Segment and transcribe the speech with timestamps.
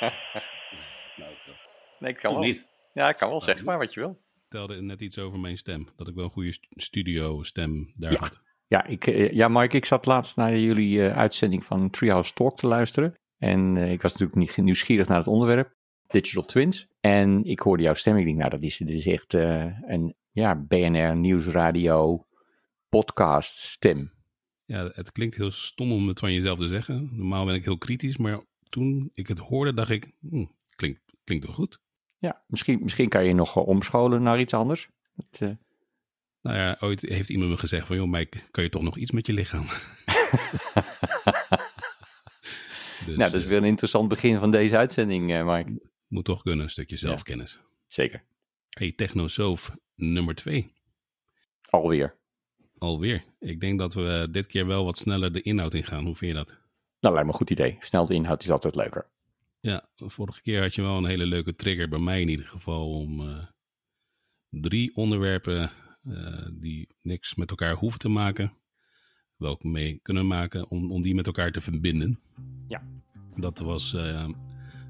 [1.16, 1.32] Nou,
[1.98, 2.46] Nee, ik kan Of wel.
[2.46, 2.66] niet?
[2.92, 4.20] Ja, ik kan wel zeggen maar wat je wil.
[4.40, 5.88] vertelde net iets over mijn stem.
[5.96, 8.18] Dat ik wel een goede st- studio stem daar Ja.
[8.18, 8.40] had.
[8.66, 12.56] Ja, ik, eh, ja, Mark, ik zat laatst naar jullie eh, uitzending van Treehouse Talk
[12.56, 13.14] te luisteren.
[13.38, 15.74] En eh, ik was natuurlijk niet nieuwsgierig naar het onderwerp,
[16.06, 16.86] Digital Twins.
[17.00, 18.16] En ik hoorde jouw stem.
[18.16, 22.26] Ik denk, nou, dat is, dit is echt eh, een ja, BNR Nieuwsradio
[22.88, 24.12] podcast stem.
[24.64, 27.08] Ja, het klinkt heel stom om het van jezelf te zeggen.
[27.12, 30.44] Normaal ben ik heel kritisch, maar toen ik het hoorde, dacht ik, hm,
[30.76, 31.80] klinkt, klinkt wel goed.
[32.18, 34.88] Ja, misschien, misschien kan je nog omscholen naar iets anders.
[35.14, 35.50] Dat, eh,
[36.42, 39.10] Nou ja, ooit heeft iemand me gezegd van, joh Mike, kan je toch nog iets
[39.10, 39.64] met je lichaam?
[43.06, 45.68] dus, nou, dat is eh, weer een interessant begin van deze uitzending, eh, Mark.
[46.06, 47.60] moet toch kunnen, een stukje zelfkennis.
[47.86, 48.24] Zeker.
[48.68, 50.72] Hey, Technosoof nummer 2.
[51.70, 52.16] Alweer.
[52.78, 53.24] Alweer.
[53.38, 56.04] Ik denk dat we dit keer wel wat sneller de inhoud ingaan.
[56.04, 56.60] Hoe vind je dat?
[57.00, 57.76] Nou, lijkt me een goed idee.
[57.80, 59.06] Snel de inhoud is altijd leuker.
[59.60, 62.94] Ja, vorige keer had je wel een hele leuke trigger bij mij in ieder geval
[62.94, 63.44] om eh,
[64.50, 65.70] drie onderwerpen
[66.02, 68.52] eh, die niks met elkaar hoeven te maken,
[69.36, 72.20] welke mee kunnen maken, om, om die met elkaar te verbinden.
[72.68, 72.82] Ja.
[73.36, 74.28] Dat was eh,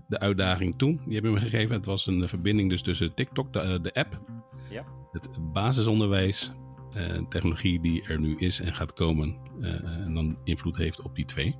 [0.08, 1.74] de uitdaging toen, die hebben we me gegeven.
[1.74, 4.20] Het was een verbinding dus tussen TikTok, de, de app,
[4.70, 4.84] Ja.
[5.12, 6.50] het basisonderwijs,
[7.28, 11.56] technologie die er nu is en gaat komen en dan invloed heeft op die twee.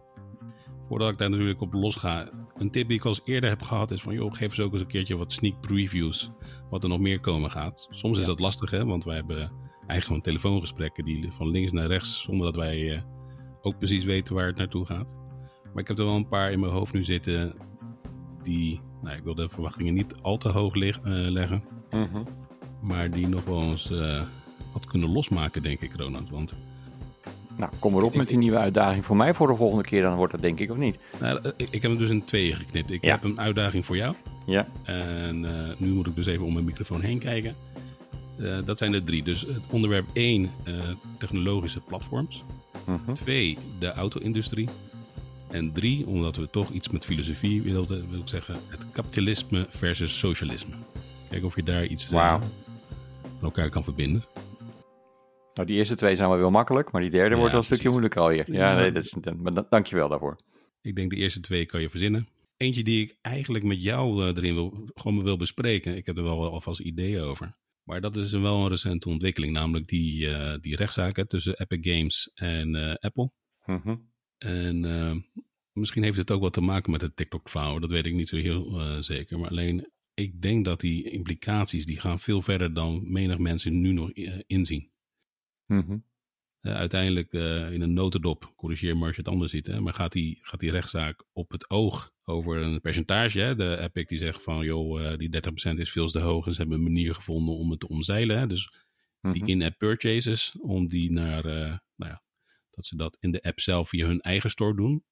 [0.88, 3.62] Voordat ik daar natuurlijk op los ga, een tip die ik al eens eerder heb
[3.62, 6.30] gehad is van, joh, geef eens ook eens een keertje wat sneak previews,
[6.70, 7.86] wat er nog meer komen gaat.
[7.90, 9.38] Soms is dat lastig, hè, want wij hebben
[9.76, 13.02] eigenlijk gewoon telefoongesprekken die van links naar rechts, zonder dat wij eh,
[13.62, 15.18] ook precies weten waar het naartoe gaat.
[15.72, 17.54] Maar ik heb er wel een paar in mijn hoofd nu zitten
[18.42, 22.22] die, nou, ik wil de verwachtingen niet al te hoog eh, leggen, Mhm.
[22.82, 24.22] maar die nog wel eens eh,
[24.72, 26.30] wat kunnen losmaken, denk ik, Ronald.
[26.30, 26.54] Want
[27.58, 30.02] Nou, kom erop met die nieuwe uitdaging voor mij voor de volgende keer.
[30.02, 30.96] Dan wordt dat denk ik of niet.
[31.20, 32.90] nou, ik, ik heb hem dus in tweeën geknipt.
[32.90, 33.10] Ik Ja.
[33.10, 34.14] heb een uitdaging voor jou.
[34.46, 34.66] Ja.
[34.82, 37.54] En eh, nu moet ik dus even om mijn microfoon heen kijken.
[38.38, 39.22] Eh, dat zijn er drie.
[39.22, 40.50] Dus het onderwerp 1,
[41.18, 42.44] technologische platforms.
[42.86, 43.12] Mhm.
[43.14, 44.68] 2, de auto-industrie.
[45.50, 50.18] En drie, omdat we toch iets met filosofie wilden, wil ik zeggen, het kapitalisme versus
[50.18, 50.74] socialisme.
[51.30, 52.38] Kijk of je daar iets eh, Wauw.
[52.38, 54.24] met elkaar kan verbinden.
[55.58, 57.66] Nou, die eerste twee zijn wel heel makkelijk, maar die derde Ja, wordt wel een
[57.66, 58.52] stukje moeilijker alweer.
[58.52, 58.80] Ja, Ja.
[58.80, 60.36] nee, dat is, maar da- dank je wel daarvoor.
[60.80, 62.28] Ik denk de eerste twee kan je verzinnen.
[62.56, 65.96] Eentje die ik eigenlijk met jou eh, erin wil, gewoon wil bespreken.
[65.96, 67.56] Ik heb er wel alvast ideeën over.
[67.82, 69.52] Maar dat is wel een recente ontwikkeling.
[69.52, 73.30] Namelijk die, eh, die rechtszaak hè, tussen Epic Games en eh, Apple.
[73.66, 73.96] Mhm.
[74.38, 74.80] En
[75.72, 77.80] misschien heeft het ook wat te maken met het TikTok-verhaal.
[77.80, 79.38] Dat weet ik niet zo heel zeker.
[79.38, 81.86] Maar alleen, ik denk dat die implicaties...
[81.86, 84.32] die gaan veel verder dan menig mensen nu nog eh,
[85.68, 85.98] Mhm.
[86.60, 89.94] Eh, uiteindelijk eh, in een notendop, corrigeer me als je het anders ziet, hè, maar
[89.94, 93.40] gaat die, gaat die rechtszaak op het oog over een percentage.
[93.40, 93.54] Hè?
[93.54, 96.58] De Epic die zegt van, joh, eh, die 30% is veel te hoog en ze
[96.60, 98.38] hebben een manier gevonden om het te omzeilen.
[98.38, 98.46] Hè?
[98.46, 98.72] Dus
[99.20, 99.50] die Mhm.
[99.50, 101.42] in-app purchases, om die naar,
[101.96, 102.22] nou ja,
[102.70, 105.04] dat ze dat in de app zelf via hun eigen store doen.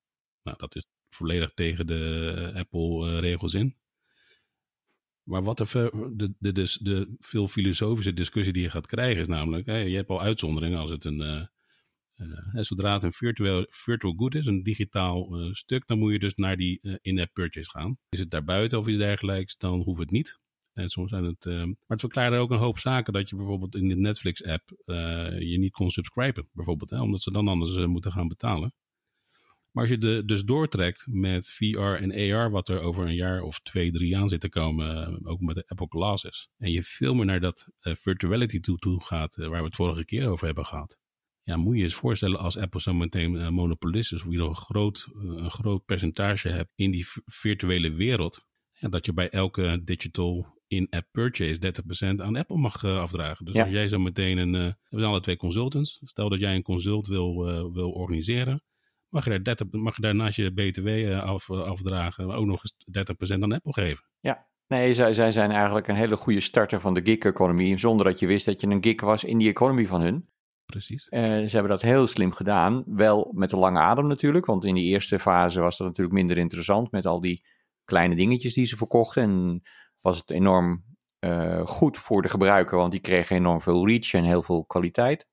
[0.42, 3.76] Nou, dat is volledig tegen de Apple-regels in.
[5.26, 9.26] Maar wat ver- de, de, dus de veel filosofische discussie die je gaat krijgen is
[9.28, 11.40] namelijk, je hebt al uitzonderingen als het een, eh,
[12.14, 16.18] eh, zodra het een virtueel, virtual good is, een digitaal eh, stuk, dan moet je
[16.18, 17.98] dus naar die in-app purchase gaan.
[18.08, 20.38] Is het daarbuiten of iets dergelijks, dan hoeft het niet.
[20.72, 23.88] En soms zijn het, maar het verklaarde ook een hoop zaken dat je bijvoorbeeld in
[23.88, 24.68] de Netflix-app
[25.38, 28.74] je niet kon subscriben, bijvoorbeeld, hè, omdat ze dan anders moeten gaan betalen.
[29.76, 33.42] Maar als je de, dus doortrekt met VR en AR, wat er over een jaar
[33.42, 36.82] of twee, drie aan zit te komen, eh, ook met de Apple Glasses, en je
[36.82, 40.28] veel meer naar dat eh, virtuality toe, toe gaat, eh, waar we het vorige keer
[40.28, 40.98] over hebben gehad.
[41.42, 44.48] Ja, moet je eens voorstellen als Apple zo meteen eh, monopolist is, hoe je nog
[44.48, 49.80] een groot, een groot percentage hebt in die virtuele wereld, ja, dat je bij elke
[49.84, 53.44] digital in-app purchase 30% aan Apple mag afdragen.
[53.44, 53.62] Dus Ja.
[53.62, 57.06] als jij zo meteen een, we zijn alle twee consultants, stel dat jij een consult
[57.06, 57.36] wil,
[57.72, 58.62] wil organiseren,
[59.16, 62.62] mag je, daar 30, mag je daar naast je BTW eh, af, afdragen ook nog
[62.62, 62.74] eens
[63.36, 64.04] 30% aan Apple geven.
[64.20, 68.18] Ja, nee, zij, zij zijn eigenlijk een hele goede starter van de gig-economie, zonder dat
[68.18, 70.28] je wist dat je een gig was in die economie van hun.
[70.66, 71.08] Precies.
[71.08, 72.82] Eh, ze hebben dat heel slim gedaan.
[72.86, 76.38] Wel met een lange adem natuurlijk, want in die eerste fase was dat natuurlijk minder
[76.38, 77.44] interessant met al die
[77.84, 79.22] kleine dingetjes die ze verkochten.
[79.22, 79.62] En
[80.00, 80.84] was het enorm
[81.18, 85.26] eh, goed voor de gebruiker, want die kregen enorm veel reach en heel veel kwaliteit.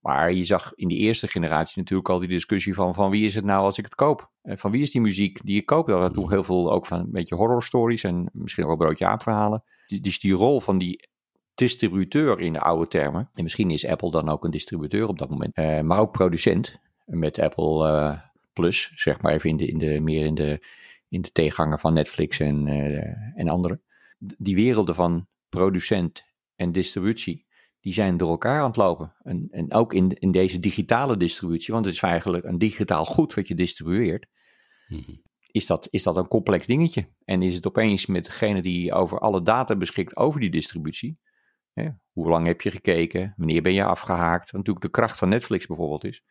[0.00, 3.34] Maar je zag in die eerste generatie natuurlijk al die discussie van, van wie is
[3.34, 4.30] het nou als ik het koop?
[4.42, 5.86] En van wie is die muziek die ik koop?
[5.86, 9.06] Dat toen heel veel ook van een beetje horror stories en misschien ook wel broodje
[9.06, 9.62] aapverhalen.
[10.00, 11.08] Dus die rol van die
[11.54, 13.28] distributeur in de oude termen.
[13.32, 15.54] En misschien is Apple dan ook een distributeur op dat moment.
[15.54, 18.18] eh, maar ook producent met Apple eh,
[18.52, 20.66] Plus, zeg maar even in de, in de, meer in de,
[21.08, 22.66] in de tegenhanger van Netflix en,
[23.34, 23.82] en anderen.
[24.18, 26.24] Die werelden van producent
[26.56, 27.46] en distributie,
[27.80, 29.14] die zijn door elkaar aan het lopen.
[29.22, 33.34] En, en ook in, in deze digitale distributie, want het is eigenlijk een digitaal goed
[33.34, 34.26] wat je distribueert,
[34.88, 35.12] mhm.
[35.50, 37.08] is, dat, is dat een complex dingetje.
[37.24, 41.18] En is het opeens met degene die over alle data beschikt over die distributie,
[41.72, 45.28] hè, hoe lang heb je gekeken, wanneer ben je afgehaakt, wat natuurlijk de kracht van
[45.28, 46.22] Netflix bijvoorbeeld is.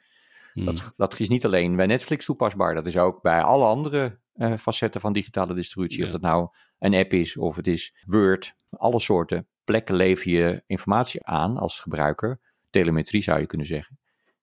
[0.54, 0.90] Dat, mhm.
[0.96, 5.02] dat is niet alleen bij Netflix toepasbaar, dat is ook bij alle andere uh, facetten
[5.02, 6.06] van digitale distributie.
[6.06, 6.50] Of dat nou
[6.80, 11.80] een app is of het is Word, alle soorten plekken lever je informatie aan als
[11.80, 12.40] gebruiker.
[12.70, 14.00] Telemetrie zou je kunnen zeggen.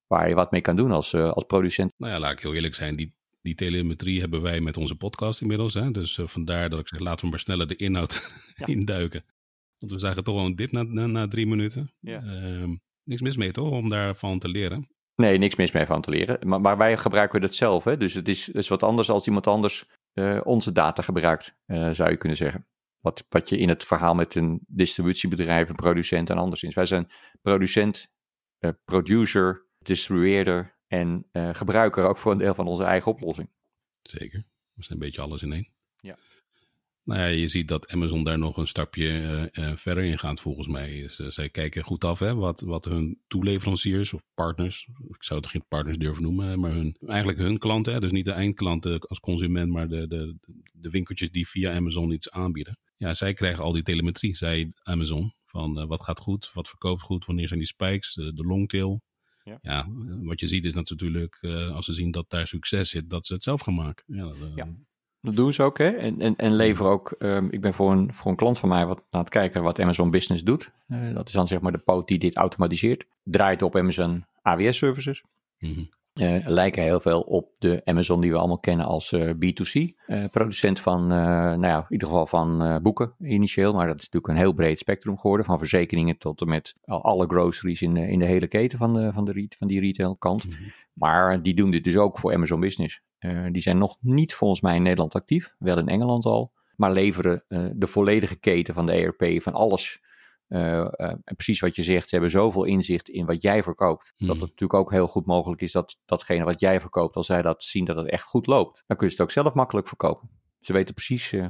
[0.07, 1.93] Waar je wat mee kan doen als, uh, als producent.
[1.97, 2.97] Nou ja, laat ik heel eerlijk zijn.
[2.97, 5.75] Die, die telemetrie hebben wij met onze podcast inmiddels.
[5.75, 5.91] Hè?
[5.91, 8.35] Dus uh, vandaar dat ik zeg, laten we maar sneller de inhoud
[8.65, 9.25] induiken.
[9.79, 11.93] Want we zagen toch wel een dip na, na, na drie minuten.
[12.01, 12.23] Ja.
[12.23, 12.69] Uh,
[13.05, 14.89] niks mis mee toch, om daarvan te leren?
[15.17, 16.49] Nee, niks mis mee van te leren.
[16.49, 17.85] Maar, maar wij gebruiken het zelf.
[17.85, 17.97] Hè?
[17.97, 21.57] Dus het is, is wat anders als iemand anders uh, onze data gebruikt,
[21.93, 22.67] zou je kunnen zeggen.
[23.01, 26.75] Wat, wat je in het verhaal met een distributiebedrijf, een producent en anderszins.
[26.75, 27.11] Wij zijn
[27.43, 28.09] producent,
[28.61, 33.51] uh, producer, distribueerder en uh, gebruiker ook voor een deel van onze eigen oplossing.
[34.03, 34.45] Zeker.
[34.73, 35.69] We zijn een beetje alles in één.
[36.01, 36.19] Ja.
[37.03, 40.69] Nou ja, je ziet dat Amazon daar nog een stapje uh, verder in gaat volgens
[40.69, 41.09] mij.
[41.09, 45.49] Ze, zij kijken goed af hè, wat, wat hun toeleveranciers of partners, ik zou het
[45.49, 49.21] geen partners durven noemen, maar hun, eigenlijk hun klanten, hè, dus niet de eindklanten als
[49.21, 50.37] consument, maar de, de,
[50.73, 55.35] de winkeltjes die via Amazon iets aanbieden ja, zij krijgen al die telemetrie, zij Amazon.
[55.45, 59.03] Van uh, wat gaat goed, wat verkoopt goed, wanneer zijn die spikes, de, de longtail.
[59.45, 59.59] Ja.
[59.61, 59.87] ja.
[60.23, 63.33] wat je ziet is natuurlijk, uh, als ze zien dat daar succes zit, dat ze
[63.33, 64.05] het zelf gaan maken.
[64.17, 64.69] Ja, dat, uh, ja.
[65.21, 65.89] dat doen ze ook, hè?
[65.89, 67.15] En, en, en leveren ook.
[67.19, 69.81] Um, ik ben voor een, voor een klant van mij wat aan het kijken wat
[69.81, 70.73] Amazon Business doet.
[71.15, 73.07] dat is dan zeg maar de poot die dit automatiseert.
[73.23, 75.23] Draait op Amazon AWS services.
[75.59, 75.89] Mm -hmm.
[76.21, 79.95] Uh, lijken heel veel op de Amazon die we allemaal kennen als uh, B2C.
[80.07, 84.33] Uh, producent van, nou ja, in ieder geval van boeken initieel, maar dat is natuurlijk
[84.33, 85.47] een heel breed spectrum geworden.
[85.47, 89.25] Van verzekeringen tot en met alle groceries in, in de hele keten van, de, van,
[89.25, 90.47] de, van die retailkant.
[90.47, 90.53] Mm
[90.93, 93.03] Maar die doen dit dus ook voor Amazon Business.
[93.53, 96.53] die zijn nog niet volgens mij in Nederland actief, wel in Engeland al.
[96.77, 100.01] Maar leveren de volledige keten van de ERP, van alles
[100.49, 104.05] en precies wat je zegt, ze hebben zoveel inzicht in wat jij verkoopt.
[104.05, 104.29] Dat hmm.
[104.29, 107.63] het natuurlijk ook heel goed mogelijk is dat datgene wat jij verkoopt, als zij dat
[107.65, 110.31] zien dat het echt goed loopt, dan kun je het ook zelf makkelijk verkopen.
[110.61, 111.47] Ze weten precies uh,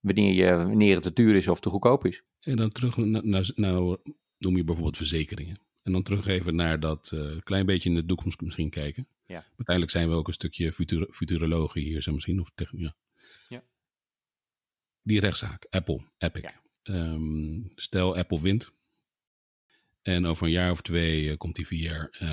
[0.00, 2.22] wanneer, je, wanneer het te duur is of te goedkoop is.
[2.40, 3.96] En dan terug, nou, nou, nou
[4.38, 5.60] noem je bijvoorbeeld verzekeringen.
[5.82, 9.08] En dan terug even naar dat klein beetje in de toekomst misschien kijken.
[9.26, 9.44] Ja.
[9.46, 12.40] Uiteindelijk zijn we ook een stukje futur futurologie hier, zo misschien.
[12.40, 12.94] Of ja.
[13.48, 13.64] ja.
[15.02, 16.42] Die rechtszaak, Apple, Epic.
[16.42, 16.64] Ja.
[16.86, 18.72] Ehm, stel Apple wint.
[20.02, 22.24] En over een jaar of twee uh, komt die VR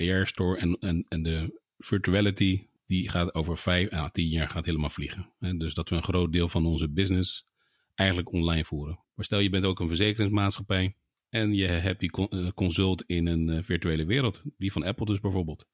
[0.00, 0.58] uh, AR Store.
[0.58, 5.32] En, en, en de virtuality die gaat over vijf à tien jaar gaat helemaal vliegen.
[5.38, 7.46] dus dat we een groot deel van onze business
[7.94, 9.00] eigenlijk online voeren.
[9.14, 10.96] Maar stel je bent ook een verzekeringsmaatschappij.
[11.28, 14.42] En je hebt die eh, consult in een virtuele wereld.
[14.58, 15.66] Die van Apple dus bijvoorbeeld.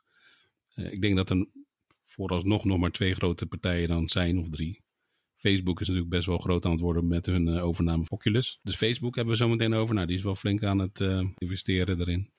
[0.75, 1.47] ik denk dat er
[2.03, 4.83] vooralsnog nog maar twee grote partijen dan zijn of drie
[5.39, 8.59] Facebook is natuurlijk best wel groot aan het worden met hun uh, overname van Oculus.
[8.63, 9.95] Dus Facebook hebben we zo meteen over.
[9.95, 12.31] Nou, die is wel flink aan het uh, investeren erin.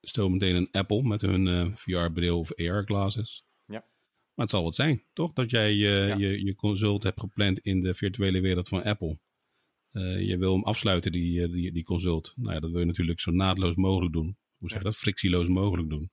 [0.00, 3.44] Zo meteen een Apple met hun eh, VR-bril of AR-glasses.
[3.64, 3.84] Ja.
[4.34, 5.32] Maar het zal wat zijn, toch?
[5.32, 6.16] Dat jij ja.
[6.16, 9.18] je, je consult hebt gepland in de virtuele wereld van Apple.
[10.20, 12.32] je wil hem afsluiten, die, die, die consult.
[12.36, 14.36] Nou ja, dat wil je natuurlijk zo naadloos mogelijk doen.
[14.58, 14.96] Hoe zeg je dat?
[14.96, 16.10] Frictieloos mogelijk doen.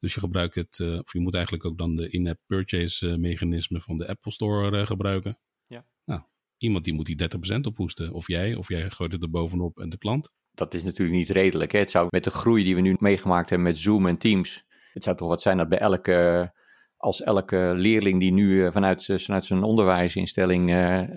[0.00, 3.16] Dus je gebruikt het, uh, of je moet eigenlijk ook dan de in-app purchase uh,
[3.16, 5.38] mechanisme van de Apple Store uh, gebruiken.
[5.66, 5.84] Ja.
[6.04, 6.20] Nou,
[6.56, 7.22] iemand die moet die
[7.56, 8.12] 30% ophoesten.
[8.12, 10.32] Of jij, of jij gooit het er bovenop en de klant.
[10.52, 11.72] Dat is natuurlijk niet redelijk.
[11.72, 11.78] Hè?
[11.78, 14.64] Het zou met de groei die we nu meegemaakt hebben met Zoom en Teams.
[14.92, 16.52] Het zou toch wat zijn dat bij elke,
[16.96, 20.66] als elke leerling die nu vanuit, vanuit zijn onderwijsinstelling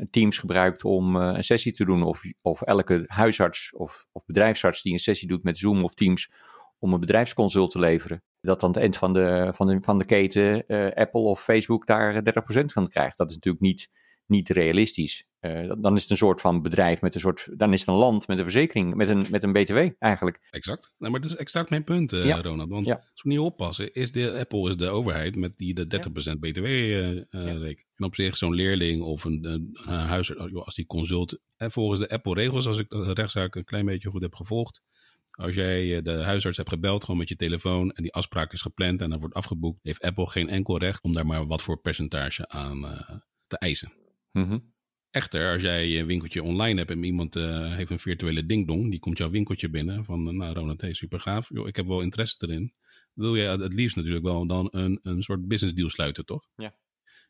[0.09, 2.03] Teams gebruikt om een sessie te doen.
[2.03, 6.29] Of, of elke huisarts of, of bedrijfsarts die een sessie doet met Zoom of Teams
[6.81, 10.05] om een bedrijfsconsult te leveren dat aan het eind van de, van de, van de
[10.05, 12.23] keten uh, Apple of Facebook daar
[12.59, 13.17] 30% van krijgt.
[13.17, 13.89] Dat is natuurlijk niet,
[14.25, 15.25] niet realistisch.
[15.41, 17.95] Uh, dan is het een soort van bedrijf met een soort, dan is het een
[17.95, 20.47] land met een verzekering, met een, met een BTW eigenlijk.
[20.49, 20.93] Exact.
[20.97, 22.41] Nou, maar dat is exact mijn punt, uh, ja.
[22.41, 22.69] Ronald.
[22.69, 25.85] Want als we niet oppassen, is de Apple is de overheid met die de
[26.35, 26.65] 30% BTW
[27.29, 27.87] rekent.
[27.95, 32.09] En op zich zo'n leerling of een, een, huis, als die consult, en volgens de
[32.09, 34.81] Apple regels, als ik de rechtszaak een klein beetje goed heb gevolgd,
[35.31, 38.61] als jij eh, de huisarts hebt gebeld, gewoon met je telefoon, en die afspraak is
[38.61, 41.81] gepland en dan wordt afgeboekt, heeft Apple geen enkel recht om daar maar wat voor
[41.81, 43.09] percentage aan uh,
[43.47, 43.91] te eisen.
[44.31, 44.69] Mm
[45.11, 48.99] Echter, als jij je winkeltje online hebt en iemand uh, heeft een virtuele dingdong, die
[48.99, 52.47] komt jouw winkeltje binnen van, nou Ronald, hey, super gaaf, Yo, ik heb wel interesse
[52.47, 52.73] erin.
[53.13, 56.47] wil je het liefst natuurlijk wel dan een, een soort business deal sluiten, toch?
[56.55, 56.75] Ja.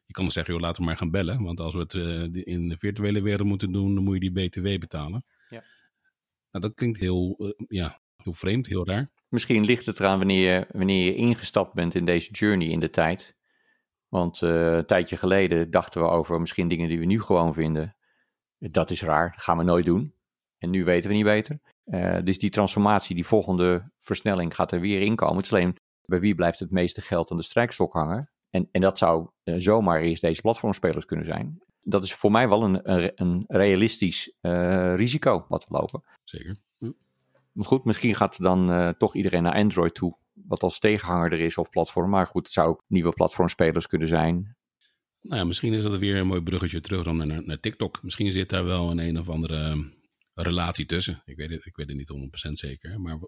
[0.06, 1.44] Je kan dan zeggen, joh, laten we maar gaan bellen.
[1.44, 4.32] Want als we het uh, in de virtuele wereld moeten doen, dan moet je die
[4.32, 5.26] BTW betalen.
[6.52, 9.12] Nou, dat klinkt heel, uh, ja, heel vreemd, heel raar.
[9.28, 12.90] Misschien ligt het eraan wanneer je, wanneer je ingestapt bent in deze journey in de
[12.90, 13.36] tijd.
[14.08, 17.96] Want uh, een tijdje geleden dachten we over misschien dingen die we nu gewoon vinden.
[18.58, 20.16] Dat is raar, dat gaan we nooit doen.
[20.58, 21.60] En nu weten we niet beter.
[21.86, 25.36] Uh, dus die transformatie, die volgende versnelling gaat er weer inkomen.
[25.36, 28.32] Het is alleen, bij wie blijft het meeste geld aan de strijkstok hangen?
[28.50, 31.62] En, en dat zou zomaar eerst deze platformspelers kunnen zijn.
[31.84, 36.04] Dat is voor mij wel een, een, een realistisch uh, risico wat we lopen.
[36.24, 36.58] Zeker.
[36.78, 36.92] Hm.
[37.52, 40.18] Maar goed, misschien gaat dan toch iedereen naar Android toe.
[40.34, 42.10] Wat als tegenhanger er is of platform.
[42.10, 44.56] Maar goed, het zou ook nieuwe platformspelers kunnen zijn.
[45.22, 48.04] Nou ja, misschien is dat weer een mooi bruggetje terug dan naar, naar TikTok.
[48.04, 49.90] Misschien zit daar wel een een of andere
[50.34, 51.22] relatie tussen.
[51.26, 53.02] Ik weet het, ik weet het niet 100% zeker.
[53.02, 53.20] Maar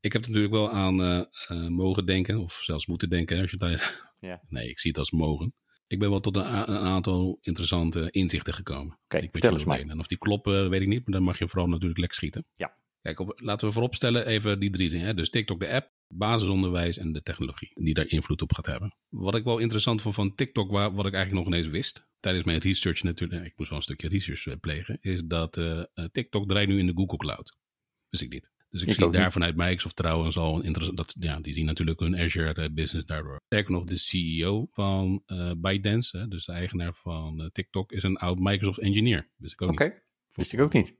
[0.00, 3.40] ik heb natuurlijk wel aan uh, uh, mogen denken, of zelfs moeten denken.
[3.40, 4.04] Als je dat...
[4.20, 4.42] Ja.
[4.48, 5.54] Nee, ik zie het als mogen.
[5.90, 8.98] Ik ben wel tot een, een aantal interessante inzichten gekomen.
[9.04, 9.64] Oké, vertel eens.
[9.64, 11.04] En of die kloppen, weet ik niet.
[11.04, 12.46] Maar dan mag je vooral natuurlijk lek schieten.
[12.54, 12.74] Ja.
[13.00, 15.06] Kijk, op, laten we vooropstellen even die drie dingen.
[15.06, 15.14] Hè?
[15.14, 17.70] Dus TikTok, de app, basisonderwijs en de technologie.
[17.74, 18.94] Die daar invloed op gaat hebben.
[19.08, 22.08] Wat ik wel interessant vond van TikTok, waar, wat ik eigenlijk nog ineens wist.
[22.20, 24.98] Tijdens mijn research natuurlijk, ik moest wel een stukje research plegen.
[25.00, 25.82] Is dat uh,
[26.12, 27.56] TikTok draait nu in de Google Cloud.
[28.08, 28.50] Wist ik niet.
[28.70, 29.32] Dus ik, ik zie daar niet.
[29.32, 30.96] vanuit Microsoft trouwens al een interessant.
[30.96, 33.40] Dat, ja, die zien natuurlijk hun Azure uh, business daardoor.
[33.44, 38.02] Sterker nog, de CEO van uh, ByteDance, hè, dus de eigenaar van uh, TikTok, is
[38.02, 39.30] een oud Microsoft engineer.
[39.36, 40.02] Wist ik ook Oké, okay.
[40.34, 40.96] wist ik ook niet.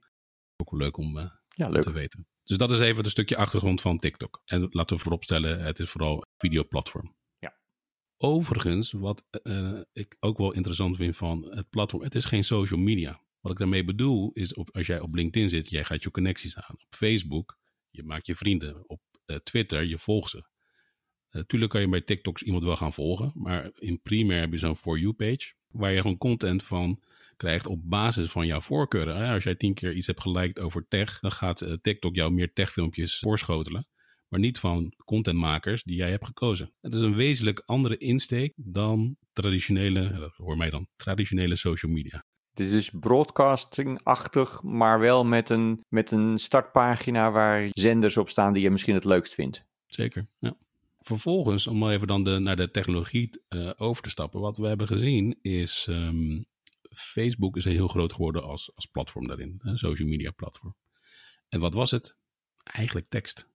[0.55, 1.17] Ook wel leuk om,
[1.49, 1.83] ja, leuk.
[1.83, 2.27] te weten.
[2.43, 4.41] Dus dat is even een stukje achtergrond van TikTok.
[4.45, 7.15] En laten we vooropstellen, het is vooral een videoplatform.
[7.39, 7.57] Ja.
[8.17, 9.25] Overigens, wat
[9.93, 13.21] ik ook wel interessant vind van het platform, het is geen social media.
[13.41, 16.57] Wat ik daarmee bedoel is, op, als jij op LinkedIn zit, jij gaat je connecties
[16.57, 16.75] aan.
[16.75, 17.59] Op Facebook,
[17.91, 18.89] je maakt je vrienden.
[18.89, 20.43] Op uh, Twitter, je volgt ze.
[21.31, 24.57] Natuurlijk uh, kan je bij TikToks iemand wel gaan volgen, maar in primair heb je
[24.57, 27.03] zo'n For You-page, waar je gewoon content van
[27.37, 29.29] krijgt op basis van jouw voorkeuren.
[29.29, 33.19] Als jij tien keer iets hebt geliked over tech, dan gaat TikTok jou meer techfilmpjes
[33.19, 33.87] voorschotelen.
[34.27, 36.73] Maar niet van contentmakers die jij hebt gekozen.
[36.81, 42.23] Het is een wezenlijk andere insteek dan traditionele, hoor mij dan, traditionele social media.
[42.61, 48.63] Is dus broadcasting-achtig, maar wel met een, met een startpagina waar zenders op staan die
[48.63, 49.65] je misschien het leukst vindt.
[49.85, 50.57] Zeker, ja.
[50.99, 54.39] Vervolgens, om even dan de, naar de technologie uh, over te stappen.
[54.39, 56.45] Wat we hebben gezien is, um,
[56.89, 59.59] Facebook is heel groot geworden als, als platform daarin.
[59.59, 60.75] Een social media platform.
[61.49, 62.17] En wat was het?
[62.63, 63.49] Eigenlijk tekst.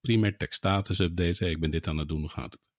[0.00, 1.40] Primair tekst, status updates.
[1.40, 2.70] Ik ben dit aan het doen, hoe gaat het?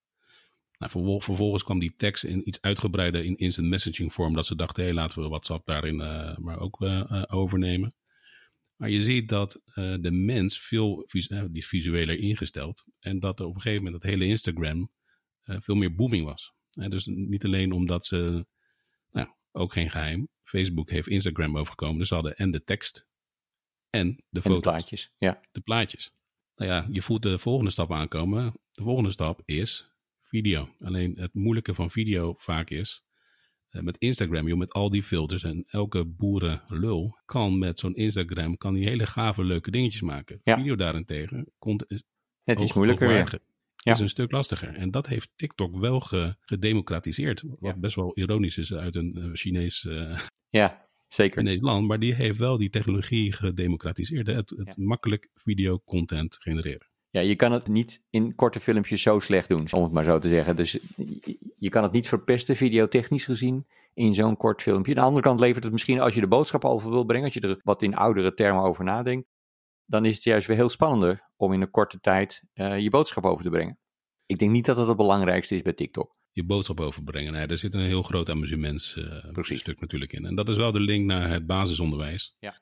[0.77, 0.91] Nou,
[1.21, 4.33] vervolgens kwam die tekst in iets uitgebreider in instant messaging vorm.
[4.33, 7.95] Dat ze dachten, hé, hey, laten we WhatsApp daarin uh, maar ook uh, overnemen.
[8.75, 12.83] Maar je ziet dat uh, de mens veel vis die is visueler ingesteld.
[12.99, 14.91] En dat er op een gegeven moment het hele Instagram
[15.41, 16.53] veel meer booming was.
[16.71, 18.45] dus niet alleen omdat ze,
[19.11, 20.27] nou, ook geen geheim.
[20.43, 21.97] Facebook heeft Instagram overgekomen.
[21.97, 23.07] Dus ze hadden en de tekst
[23.89, 24.63] en de foto's.
[24.63, 25.41] De plaatjes, ja.
[25.51, 26.11] De plaatjes.
[26.55, 28.53] Nou ja, je voelt de volgende stap aankomen.
[28.71, 29.89] De volgende stap is
[30.35, 30.69] video.
[30.79, 33.03] Alleen het moeilijke van video vaak is,
[33.71, 38.57] uh, met Instagram, joh, met al die filters en elke boerenlul kan met zo'n Instagram,
[38.57, 40.41] kan die hele gave leuke dingetjes maken.
[40.43, 40.55] Ja.
[40.55, 42.03] Video daarentegen, komt, is
[42.43, 43.39] het is moeilijker weer.
[43.75, 43.93] Ja.
[43.93, 44.75] is een stuk lastiger.
[44.75, 47.41] En dat heeft TikTok wel ge, gedemocratiseerd.
[47.41, 47.77] Wat Ja.
[47.77, 51.37] best wel ironisch is uit een uh, Chinees, uh, Ja, zeker.
[51.41, 51.87] Chinees land.
[51.87, 54.27] Maar die heeft wel die technologie gedemocratiseerd.
[54.27, 54.33] Hè?
[54.33, 56.87] Het, het makkelijk videocontent genereren.
[57.15, 60.19] Ja, je kan het niet in korte filmpjes zo slecht doen, om het maar zo
[60.19, 60.55] te zeggen.
[60.55, 60.77] Dus
[61.57, 64.91] je- kan het niet verpesten, videotechnisch gezien, in zo'n kort filmpje.
[64.91, 67.33] Aan de andere kant levert het misschien, als je de boodschap over wil brengen, als
[67.33, 69.27] je er wat in oudere termen over nadenkt,
[69.85, 73.25] dan is het juist weer heel spannender om in een korte tijd eh, je boodschap
[73.25, 73.79] over te brengen.
[74.25, 76.15] Ik denk niet dat het het belangrijkste is bij TikTok.
[76.31, 77.33] je boodschap overbrengen.
[77.33, 80.25] Nee, er zit een heel groot amusementstuk natuurlijk in.
[80.25, 82.35] En dat is wel de link naar het basisonderwijs.
[82.39, 82.61] Ja.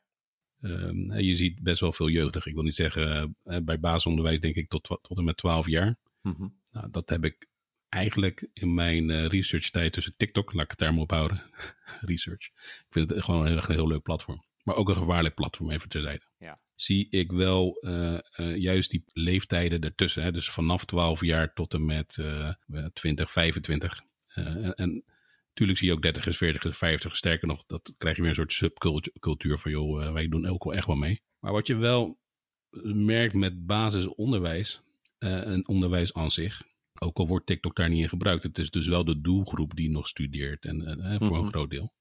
[0.63, 2.45] Ehm, en je ziet best wel veel jeugdig.
[2.45, 5.95] Ik wil niet zeggen, bij basisonderwijs denk ik tot, tot en met 12 jaar.
[6.21, 6.47] Mhm.
[6.71, 7.47] Nou, dat heb ik
[7.89, 11.43] eigenlijk in mijn eh, research tijd tussen TikTok, laat ik het daar maar op houden,
[12.11, 12.45] research.
[12.45, 14.43] Ik vind het gewoon een, een heel leuk platform.
[14.63, 16.23] Maar ook een gevaarlijk platform, even terzijde.
[16.37, 16.59] Ja.
[16.75, 20.23] Zie ik wel eh, eh, juist die leeftijden ertussen.
[20.23, 20.31] Hè?
[20.31, 24.01] Dus vanaf 12 jaar tot en met eh 20, 25.
[24.27, 25.03] Eh, en, en
[25.53, 27.11] natuurlijk zie je ook 30ers, 40ers, 50ers.
[27.11, 30.63] Sterker nog, dat krijg je weer een soort subcultuur van, joh, eh, wij doen ook
[30.63, 31.21] wel echt wel mee.
[31.39, 32.19] Maar wat je wel
[32.93, 34.81] merkt met basisonderwijs
[35.17, 36.61] eh, en onderwijs aan zich,
[36.99, 39.89] ook al wordt TikTok daar niet in gebruikt, het is dus wel de doelgroep die
[39.89, 41.45] nog studeert en eh, voor Mhm.
[41.45, 41.93] een groot deel.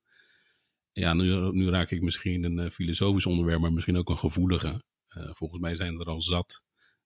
[0.93, 4.83] Ja, nu, nu raak ik misschien een filosofisch onderwerp, maar misschien ook een gevoelige.
[5.33, 6.63] Volgens mij zijn er al zat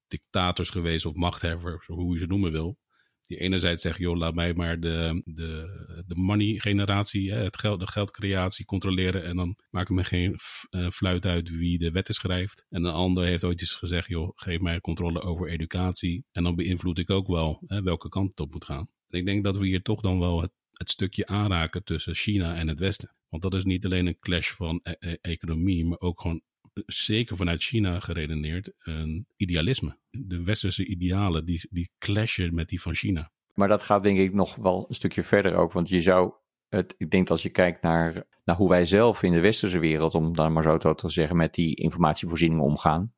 [0.07, 2.79] dictators geweest of machthebbers, hoe je ze noemen wil.
[3.27, 8.65] Die enerzijds zeggen, joh, laat mij maar de, de, de money-generatie, het geld, de geldcreatie
[8.65, 9.25] controleren.
[9.25, 10.39] En dan maken me geen
[10.71, 12.67] uh, fluit uit wie de wetten schrijft.
[12.69, 16.25] En een ander heeft ooit eens gezegd, joh, geef mij controle over educatie.
[16.33, 18.89] En dan beïnvloed ik ook wel hè, welke kant het op moet gaan.
[19.09, 22.55] En ik denk dat we hier toch dan wel het, het stukje aanraken tussen China
[22.55, 23.15] en het Westen.
[23.29, 26.43] Want dat is niet alleen een clash van e e economie, maar ook gewoon
[26.87, 29.99] zeker vanuit China geredeneerd, een idealisme.
[30.11, 33.31] De westerse idealen die, die clashen met die van China.
[33.55, 35.73] Maar dat gaat denk ik nog wel een stukje verder ook.
[35.73, 36.33] Want je zou
[36.69, 40.15] het, ik denk als je kijkt naar, naar hoe wij zelf in de westerse wereld,
[40.15, 43.15] om dan maar zo te zeggen, met die informatievoorziening omgaan.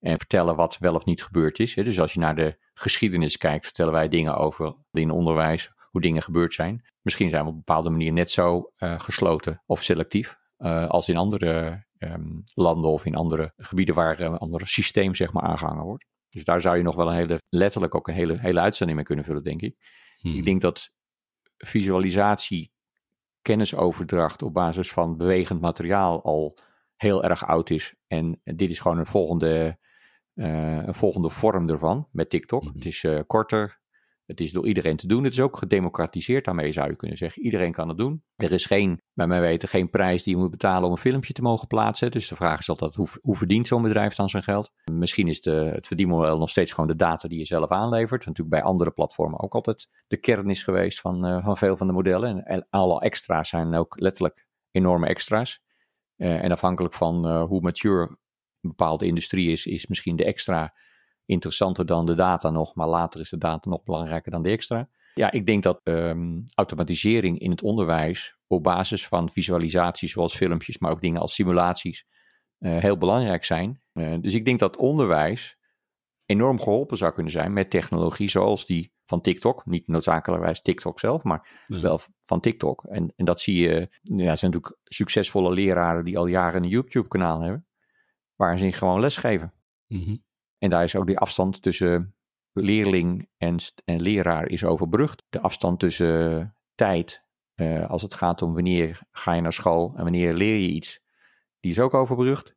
[0.00, 1.74] En vertellen wat wel of niet gebeurd is.
[1.74, 6.22] Dus als je naar de geschiedenis kijkt, vertellen wij dingen over in onderwijs, hoe dingen
[6.22, 6.84] gebeurd zijn.
[7.02, 11.08] Misschien zijn we op een bepaalde manier net zo uh, gesloten of selectief uh, als
[11.08, 15.84] in andere um, landen of in andere gebieden waar een ander systeem zeg maar aangehangen
[15.84, 16.06] wordt.
[16.28, 19.06] Dus daar zou je nog wel een hele, letterlijk ook een hele, hele uitzending mee
[19.06, 19.76] kunnen vullen, denk ik.
[20.16, 20.34] Hmm.
[20.34, 20.90] Ik denk dat
[21.56, 22.72] visualisatie,
[23.42, 26.58] kennisoverdracht op basis van bewegend materiaal al
[26.96, 27.94] heel erg oud is.
[28.06, 29.78] En dit is gewoon een volgende,
[30.34, 32.62] uh, een volgende vorm ervan met TikTok.
[32.62, 32.72] Hmm.
[32.74, 33.79] Het is uh, korter,
[34.30, 35.24] het is door iedereen te doen.
[35.24, 37.42] Het is ook gedemocratiseerd daarmee, zou je kunnen zeggen.
[37.42, 38.22] Iedereen kan het doen.
[38.36, 41.32] Er is geen, bij mij weten, geen prijs die je moet betalen om een filmpje
[41.32, 42.10] te mogen plaatsen.
[42.10, 44.72] Dus de vraag is altijd, hoe, hoe verdient zo'n bedrijf dan zijn geld?
[44.92, 48.26] Misschien is de, het verdienmodel nog steeds gewoon de data die je zelf aanlevert.
[48.26, 51.86] Natuurlijk bij andere platformen ook altijd de kern is geweest van, uh, van veel van
[51.86, 52.44] de modellen.
[52.44, 55.62] En alle extra's zijn ook letterlijk enorme extra's.
[56.16, 58.02] Uh, en afhankelijk van uh, hoe mature
[58.60, 60.74] een bepaalde industrie is, is misschien de extra
[61.30, 64.88] interessanter dan de data nog, maar later is de data nog belangrijker dan de extra.
[65.14, 70.78] Ja, ik denk dat um, automatisering in het onderwijs op basis van visualisaties zoals filmpjes,
[70.78, 72.06] maar ook dingen als simulaties,
[72.58, 73.82] uh, heel belangrijk zijn.
[73.92, 75.58] Uh, dus ik denk dat onderwijs
[76.26, 79.66] enorm geholpen zou kunnen zijn met technologie zoals die van TikTok.
[79.66, 81.80] Niet noodzakelijkerwijs TikTok zelf, maar nee.
[81.80, 82.84] wel van TikTok.
[82.84, 87.40] En, en dat zie je, ja, zijn natuurlijk succesvolle leraren die al jaren een YouTube-kanaal
[87.40, 87.66] hebben,
[88.36, 89.52] waar ze gewoon lesgeven.
[89.86, 90.24] Mm -hmm.
[90.60, 92.14] En daar is ook die afstand tussen
[92.52, 95.22] leerling en, en leraar is overbrugd.
[95.28, 100.02] De afstand tussen tijd, uh, als het gaat om wanneer ga je naar school en
[100.02, 101.00] wanneer leer je iets,
[101.60, 102.54] die is ook overbrugd.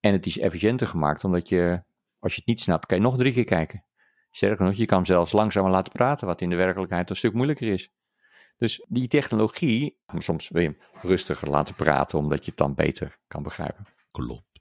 [0.00, 1.82] En het is efficiënter gemaakt, omdat je,
[2.18, 3.84] als je het niet snapt, kan je nog drie keer kijken.
[4.30, 7.32] Sterker nog, je kan hem zelfs langzamer laten praten, wat in de werkelijkheid een stuk
[7.32, 7.90] moeilijker is.
[8.56, 13.18] Dus die technologie, soms wil je hem rustiger laten praten, omdat je het dan beter
[13.26, 13.86] kan begrijpen.
[14.10, 14.60] Klopt.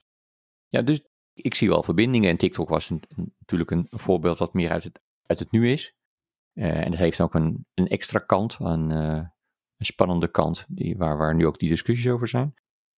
[0.67, 1.01] Ja, dus
[1.41, 3.04] ik zie wel verbindingen en TikTok was een,
[3.39, 5.95] natuurlijk een voorbeeld wat meer uit het, uit het nu is.
[6.54, 9.13] Uh, en het heeft ook een, een extra kant, een, uh,
[9.77, 12.54] een spannende kant, die, waar, waar nu ook die discussies over zijn.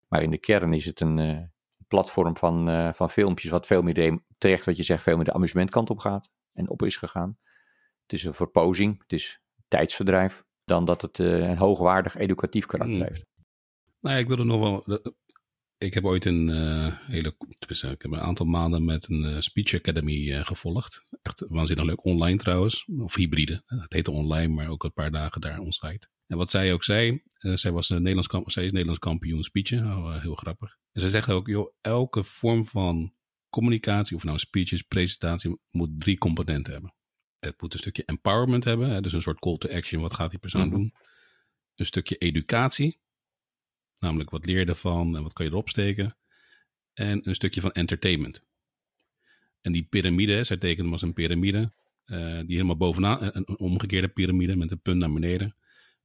[0.08, 1.42] Maar in de kern is het een uh,
[1.88, 5.34] platform van, van filmpjes wat veel meer de, terecht wat je zegt, veel meer de
[5.34, 7.38] amusementkant op gaat en op is gegaan.
[8.02, 13.08] Het is een verpozing, het is tijdsverdrijf, dan dat het een hoogwaardig educatief karakter hmm.
[13.08, 13.26] heeft.
[14.00, 15.02] Nou ja, ik wilde nog wel
[15.84, 17.36] ik heb ooit een uh, hele,
[17.68, 21.04] ik heb een aantal maanden met een uh, Speech Academy uh, gevolgd.
[21.22, 23.64] Echt waanzinnig leuk, online trouwens, of hybride.
[23.66, 26.08] Het heette online, maar ook een paar dagen daar onsite.
[26.28, 30.22] En wat zij ook zei, zij, was een Nederlands, zij is Nederlands kampioen speechen, oh,
[30.22, 30.78] heel grappig.
[30.92, 33.14] En zij zegt ook, joh, elke vorm van
[33.50, 36.96] communicatie, of nou speeches, presentatie, moet drie componenten hebben.
[37.40, 40.30] Het moet een stukje empowerment hebben, hè, dus een soort call to action, wat gaat
[40.30, 40.78] die persoon mm -hmm.
[40.78, 40.94] doen?
[41.76, 43.02] Een stukje educatie,
[44.04, 46.18] Namelijk wat leer je ervan en wat kan je erop steken.
[46.94, 48.44] En een stukje van entertainment.
[49.62, 51.72] En die piramide, zij tekent hem als een piramide.
[52.06, 55.56] Uh, die helemaal bovenaan, eh, een omgekeerde piramide met een punt naar beneden.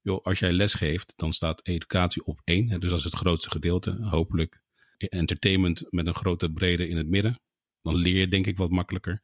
[0.00, 2.80] Yo, als jij les geeft, dan staat educatie op één.
[2.80, 3.96] Dus dat is het grootste gedeelte.
[4.00, 4.62] Hopelijk
[4.96, 7.40] entertainment met een grote brede in het midden.
[7.82, 9.22] Dan leer je denk ik wat makkelijker.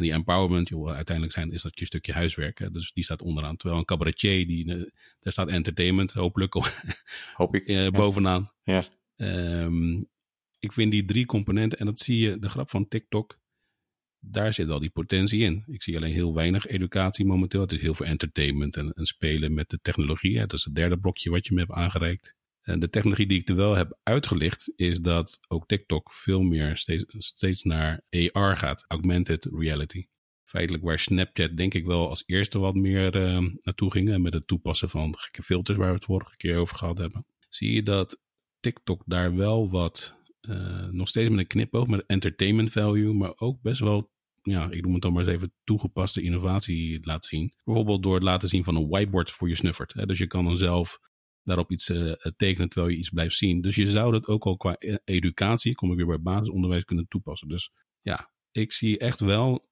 [0.00, 2.58] En die empowerment, joh, uiteindelijk zijn, is dat je stukje huiswerk.
[2.58, 2.70] Hè?
[2.70, 3.56] Dus die staat onderaan.
[3.56, 4.84] Terwijl een cabaretier, die, uh,
[5.18, 6.54] daar staat entertainment, hopelijk,
[7.34, 7.68] Hoop ik.
[7.68, 8.52] Uh, bovenaan.
[8.62, 8.84] Ja.
[9.16, 10.08] Um,
[10.58, 13.38] ik vind die drie componenten, en dat zie je, de grap van TikTok,
[14.18, 15.64] daar zit al die potentie in.
[15.66, 17.60] Ik zie alleen heel weinig educatie momenteel.
[17.60, 20.38] Het is heel veel entertainment en, en spelen met de technologie.
[20.38, 20.46] Hè?
[20.46, 22.34] Dat is het derde blokje wat je me hebt aangereikt.
[22.70, 26.76] En de technologie die ik er wel heb uitgelicht, is dat ook TikTok veel meer
[26.76, 28.02] steeds, steeds naar
[28.32, 30.06] AR gaat, augmented reality.
[30.44, 34.46] Feitelijk waar Snapchat denk ik wel als eerste wat meer uh, naartoe ging, met het
[34.46, 37.26] toepassen van gekke filters waar we het vorige keer over gehad hebben.
[37.48, 38.20] Zie je dat
[38.60, 43.62] TikTok daar wel wat, uh, nog steeds met een knipoog, met entertainment value, maar ook
[43.62, 44.10] best wel
[44.42, 47.52] ja, ik noem het dan maar eens even toegepaste innovatie laat zien.
[47.64, 50.08] Bijvoorbeeld door het laten zien van een whiteboard voor je snuffert.
[50.08, 50.98] Dus je kan dan zelf
[51.50, 53.60] daarop iets uh, tekenen terwijl je iets blijft zien.
[53.60, 57.08] Dus je zou dat ook al qua e-, educatie, kom ik weer bij basisonderwijs, kunnen
[57.08, 57.48] toepassen.
[57.48, 59.68] Dus ja, ik zie echt wel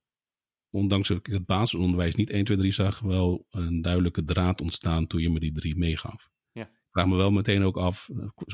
[0.70, 5.06] ondanks dat ik het basisonderwijs niet 1, 2, 3 zag, wel een duidelijke draad ontstaan
[5.06, 6.30] toen je me die drie meegaf.
[6.52, 6.62] Ja.
[6.62, 8.08] Ik vraag me wel meteen ook af,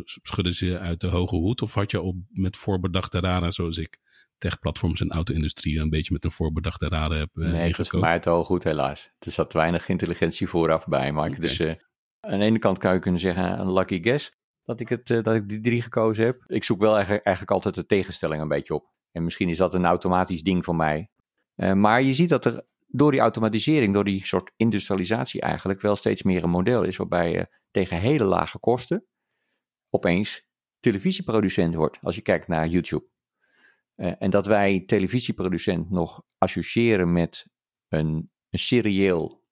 [0.05, 3.99] schudden ze uit de hoge hoed of had je op met voorbedachte raden zoals ik
[4.39, 8.13] techplatforms en auto-industrie een beetje met een voorbedachte raden heb uh, Nee, het was mij
[8.13, 9.11] het hoog goed helaas.
[9.19, 11.29] Er zat weinig intelligentie vooraf bij, Mark.
[11.29, 11.41] Okay.
[11.41, 11.75] Dus uh,
[12.27, 14.33] aan de ene kant kan je kunnen zeggen een lucky guess
[14.65, 16.45] dat ik, het, uh, dat ik die drie gekozen heb.
[16.47, 18.93] Ik zoek wel eigenlijk, eigenlijk altijd de tegenstelling een beetje op.
[19.13, 21.11] En misschien is dat een automatisch ding voor mij.
[21.57, 25.97] Uh, maar je ziet dat er door die automatisering, door die soort industrialisatie eigenlijk, wel
[25.97, 29.07] steeds meer een model is waarbij je tegen hele lage kosten
[29.91, 30.47] opeens
[30.81, 31.99] televisieproducent wordt.
[32.03, 33.07] Als je kijkt naar YouTube.
[33.97, 37.47] Uh, en dat wij televisieproducent nog associëren met
[37.89, 39.43] een, een serieel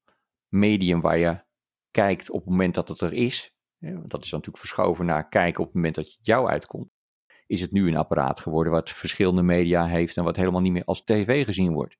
[0.49, 1.45] medium waar je
[1.93, 3.55] kijkt op het moment dat het er is.
[3.79, 6.91] Dat is dan natuurlijk verschoven naar kijken op het moment dat het jou uitkomt.
[7.47, 10.85] Is het nu een apparaat geworden wat verschillende media heeft en wat helemaal niet meer
[10.85, 11.97] als tv gezien wordt.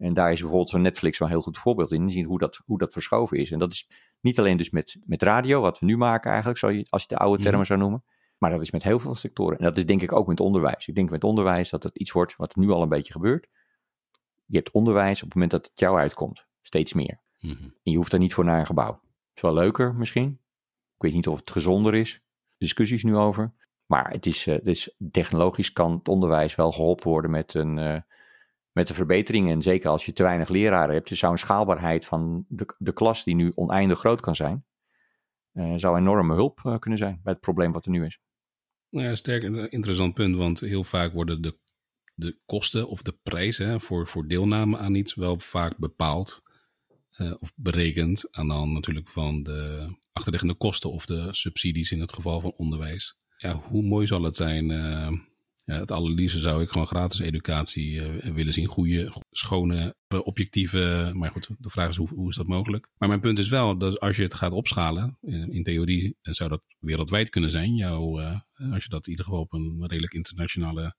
[0.00, 2.10] En daar is bijvoorbeeld zo'n Netflix wel een heel goed voorbeeld in.
[2.10, 3.50] Zien hoe dat, hoe dat verschoven is.
[3.50, 3.88] En dat is
[4.20, 7.08] niet alleen dus met, met radio, wat we nu maken eigenlijk, zou je, als je
[7.08, 7.66] de oude termen mm.
[7.66, 8.04] zou noemen.
[8.38, 9.58] Maar dat is met heel veel sectoren.
[9.58, 10.88] En dat is denk ik ook met onderwijs.
[10.88, 13.48] Ik denk met onderwijs dat het iets wordt wat nu al een beetje gebeurt.
[14.46, 16.46] Je hebt onderwijs op het moment dat het jou uitkomt.
[16.62, 17.20] Steeds meer.
[17.38, 17.74] Mm -hmm.
[17.82, 19.00] En je hoeft daar niet voor naar een gebouw.
[19.34, 20.40] Is wel leuker misschien.
[20.94, 22.20] Ik weet niet of het gezonder is.
[22.56, 23.52] Discussies nu over.
[23.86, 28.00] Maar het is, uh, dus technologisch kan het onderwijs wel geholpen worden met een, uh,
[28.72, 29.52] met de verbeteringen.
[29.52, 33.24] En zeker als je te weinig leraren hebt, zou een schaalbaarheid van de, de klas
[33.24, 34.64] die nu oneindig groot kan zijn,
[35.52, 38.20] uh, zou enorme hulp kunnen zijn bij het probleem wat er nu is.
[38.88, 41.58] Nou ja, sterk een interessant punt, want heel vaak worden de,
[42.14, 46.42] de kosten of de prijzen voor, voor deelname aan iets wel vaak bepaald
[47.18, 52.12] uh, of berekend aan dan natuurlijk van de achterliggende kosten of de subsidies in het
[52.12, 53.18] geval van onderwijs.
[53.36, 54.70] Ja, hoe mooi zal het zijn?
[54.70, 55.10] Uh,
[55.64, 58.66] ja, het allerliefste zou ik gewoon gratis educatie uh, willen zien.
[58.66, 61.10] Goede, schone, objectieve.
[61.14, 62.88] Maar goed, de vraag is hoe, hoe is dat mogelijk?
[62.98, 66.48] Maar mijn punt is wel dat als je het gaat opschalen, in, in theorie zou
[66.48, 67.74] dat wereldwijd kunnen zijn.
[67.74, 68.40] Jou, uh,
[68.72, 70.94] als je dat in ieder geval op een redelijk internationale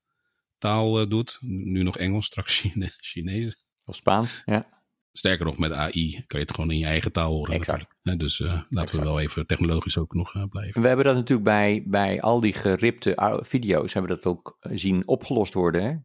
[0.58, 1.38] taal doet.
[1.42, 3.58] Nu nog Engels, straks Chine, Chinees.
[3.86, 4.81] Of Spaans, ja.
[5.14, 7.54] Sterker nog, met AI kan je het gewoon in je eigen taal horen.
[7.54, 7.88] Exact.
[8.02, 8.96] Dus uh, laten exact.
[8.96, 10.82] we wel even technologisch ook nog uh, blijven.
[10.82, 15.08] We hebben dat natuurlijk bij, bij al die geripte video's, hebben we dat ook zien
[15.08, 15.84] opgelost worden.
[15.84, 15.96] Hè?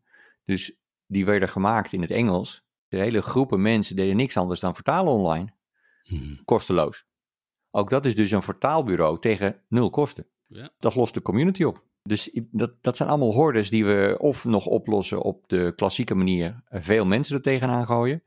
[0.45, 2.65] Dus die werden gemaakt in het Engels.
[2.89, 5.55] De hele groepen mensen deden niks anders dan vertalen online.
[6.03, 6.41] Hmm.
[6.45, 7.05] Kosteloos.
[7.71, 10.27] Ook dat is dus een vertaalbureau tegen nul kosten.
[10.47, 10.71] Ja.
[10.79, 11.85] Dat lost de community op.
[12.03, 16.63] Dus dat, dat zijn allemaal hordes die we of nog oplossen op de klassieke manier.
[16.71, 18.23] Veel mensen er tegenaan gooien.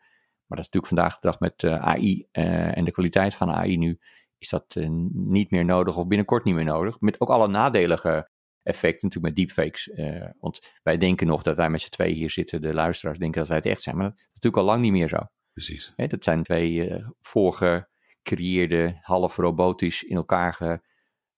[0.50, 3.52] Maar dat is natuurlijk vandaag de dag met uh, AI uh, en de kwaliteit van
[3.52, 4.00] AI nu,
[4.38, 7.00] is dat uh, niet meer nodig of binnenkort niet meer nodig.
[7.00, 8.30] Met ook alle nadelige
[8.64, 9.92] effecten natuurlijk met deepfakes.
[10.40, 13.48] want wij denken nog dat wij met z'n twee hier zitten, de luisteraars denken dat
[13.48, 13.96] wij het echt zijn.
[13.96, 15.18] Maar dat is natuurlijk al lang niet meer zo.
[15.54, 15.94] Precies.
[15.96, 20.82] Hè, dat zijn twee voorgecreëerde, half robotisch in elkaar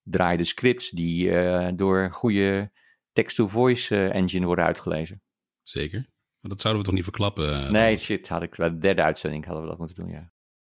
[0.03, 1.31] gedraaide scripts die
[1.75, 2.71] door goede
[3.11, 5.21] text-to-voice engine worden uitgelezen.
[5.61, 6.10] Zeker.
[6.41, 7.71] Maar dat zouden we toch niet verklappen?
[7.71, 10.31] Nee, shit, had ik bij de derde uitzending hadden we dat moeten doen, ja.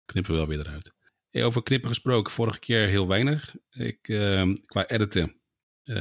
[0.05, 0.93] Knippen we wel weer eruit.
[1.29, 3.55] Hey, over knippen gesproken, vorige keer heel weinig.
[3.69, 5.41] Ik, uh, qua editen
[5.83, 5.97] uh,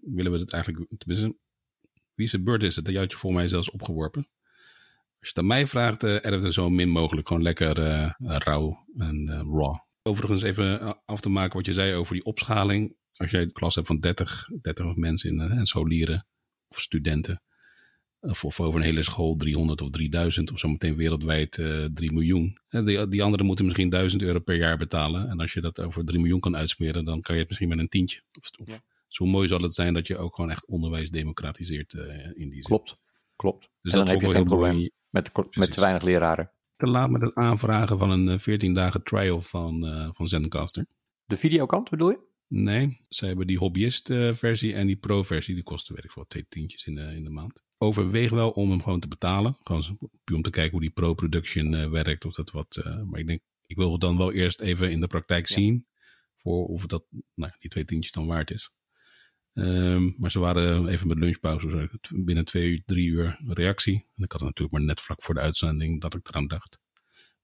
[0.00, 1.36] willen we het eigenlijk, tenminste,
[2.14, 2.84] wie zijn beurt is het?
[2.84, 4.28] Dat had je voor mij zelfs opgeworpen.
[5.18, 7.28] Als je het aan mij vraagt, uh, editen zo min mogelijk.
[7.28, 9.78] Gewoon lekker uh, rauw en raw.
[10.02, 12.96] Overigens even af te maken wat je zei over die opschaling.
[13.14, 16.26] Als jij een klas hebt van 30, 30 mensen in en scholieren
[16.68, 17.42] of studenten
[18.20, 22.58] of, of over een hele school 300 of 3000 of zometeen wereldwijd uh, 3 miljoen.
[22.68, 25.28] Die, die anderen moeten misschien 1000 euro per jaar betalen.
[25.28, 27.78] En als je dat over 3 miljoen kan uitsmeren, dan kan je het misschien met
[27.78, 28.20] een tientje.
[28.40, 29.26] Of, of, Ja.
[29.26, 32.62] Mooi zal het zijn dat je ook gewoon echt onderwijs democratiseert uh, in die zin.
[32.62, 32.98] Klopt,
[33.36, 33.70] klopt.
[33.82, 34.90] Dus en dat dan heb je geen probleem mooi.
[35.10, 35.74] met, met Precies.
[35.74, 36.50] te weinig leraren.
[36.76, 40.86] Te laat met het aanvragen van een eh, 14 dagen trial van, uh, van Zencaster.
[41.24, 42.18] De videokant bedoel je?
[42.46, 45.54] Nee, ze hebben die hobbyist versie en die pro versie.
[45.54, 47.62] Die kosten weet ik veel, twee tientjes in de, in de maand.
[47.82, 49.58] Overweeg wel om hem gewoon te betalen.
[49.62, 52.24] Gewoon puur om te kijken hoe die pro-production eh, werkt.
[52.24, 55.06] Of dat wat, eh, maar ik denk, ik wil dan wel eerst even in de
[55.06, 55.54] praktijk Ja.
[55.54, 55.86] zien.
[56.36, 58.70] Voor of dat, nou, die twee tientjes dan waard is.
[59.52, 61.90] Ehm, maar ze waren even met lunchpauze.
[62.14, 63.94] Binnen twee uur, drie uur reactie.
[63.94, 66.78] En ik had het natuurlijk maar net vlak voor de uitzending dat ik eraan dacht.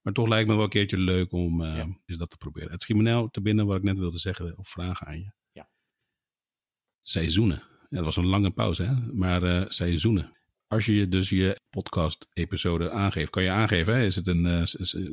[0.01, 1.97] Maar toch lijkt me wel een keertje leuk om Ja.
[2.05, 2.71] eens dat te proberen.
[2.71, 5.31] Het schiet me nou te binnen wat ik net wilde zeggen of vragen aan je.
[5.51, 5.69] Ja.
[7.01, 7.63] Seizoenen.
[7.89, 8.95] Ja, dat was een lange pauze, hè?
[9.13, 10.31] maar eh, seizoenen.
[10.67, 14.05] Als je dus je podcast-episode aangeeft, kan je aangeven, hè?
[14.05, 14.61] Is, het een, eh,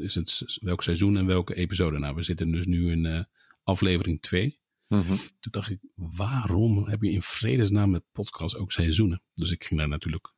[0.02, 1.98] is, het welk seizoen en welke episode?
[1.98, 3.20] Nou, we zitten dus nu in eh,
[3.62, 4.58] aflevering 2.
[4.88, 5.06] Mhm.
[5.40, 9.22] Toen dacht ik, waarom heb je in vredesnaam met podcast ook seizoenen?
[9.34, 10.32] Dus ik ging daar natuurlijk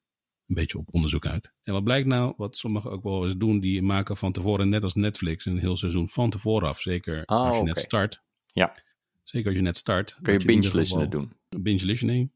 [0.47, 1.55] een beetje op onderzoek uit.
[1.63, 4.83] En wat blijkt nou, wat sommigen ook wel eens doen, die maken van tevoren, net
[4.83, 6.81] als Netflix, een heel seizoen van tevoren af.
[6.81, 8.23] Zeker Oh, als je net start.
[8.47, 8.77] Ja.
[9.23, 10.19] Zeker als je net start.
[10.23, 11.37] Kun je dat in ieder binge listening geval- doen.
[11.63, 12.33] Binge listening.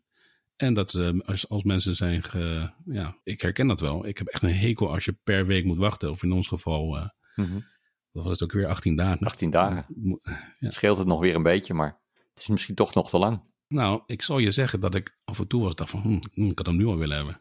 [0.56, 4.06] En dat eh, als, als mensen zijn ge, ja, ik herken dat wel.
[4.06, 6.10] Ik heb echt een hekel als je per week moet wachten.
[6.10, 7.60] Of in ons geval, eh Mhm.
[8.12, 9.26] dat was het ook weer 18 dagen.
[9.26, 9.84] 18 dagen.
[9.88, 10.20] Mo-
[10.58, 13.42] Scheelt het nog weer een beetje, maar het is misschien toch nog te lang.
[13.68, 16.58] Nou, ik zal je zeggen dat ik af en toe was dacht van, hm, ik
[16.58, 17.40] had hem nu al willen hebben.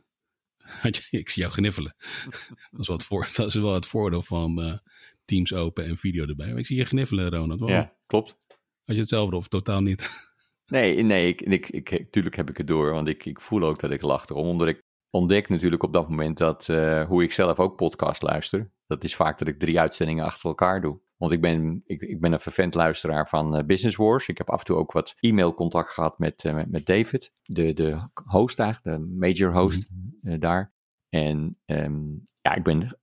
[1.11, 1.95] Ik zie jou gniffelen.
[2.71, 4.77] dat, is wel het voor, dat is wel het voordeel van eh,
[5.25, 6.47] Teams open en video erbij.
[6.49, 7.69] Maar ik zie je gniffelen, Ronald.
[7.69, 8.37] Ja, klopt.
[8.85, 10.01] Had je hetzelfde of totaal niet?
[10.69, 13.79] Nee, nee, ik, ik, ik, tuurlijk heb ik het door, want ik, ik voel ook
[13.79, 14.47] dat ik lach erom.
[14.47, 18.71] Omdat ik ontdek natuurlijk op dat moment dat eh, hoe ik zelf ook podcast luister.
[18.88, 20.99] Dat is vaak dat ik drie uitzendingen achter elkaar doe.
[21.19, 24.27] Want ik ben, ik, ik ben een vervent luisteraar van eh, Business Wars.
[24.27, 27.73] Ik heb af en toe ook wat e-mailcontact gehad met, eh, met, met David, de,
[27.73, 29.89] de host eigenlijk, de major host
[30.21, 30.73] eh, daar.
[31.10, 32.01] En ehm,
[32.41, 32.99] ja, ik ben,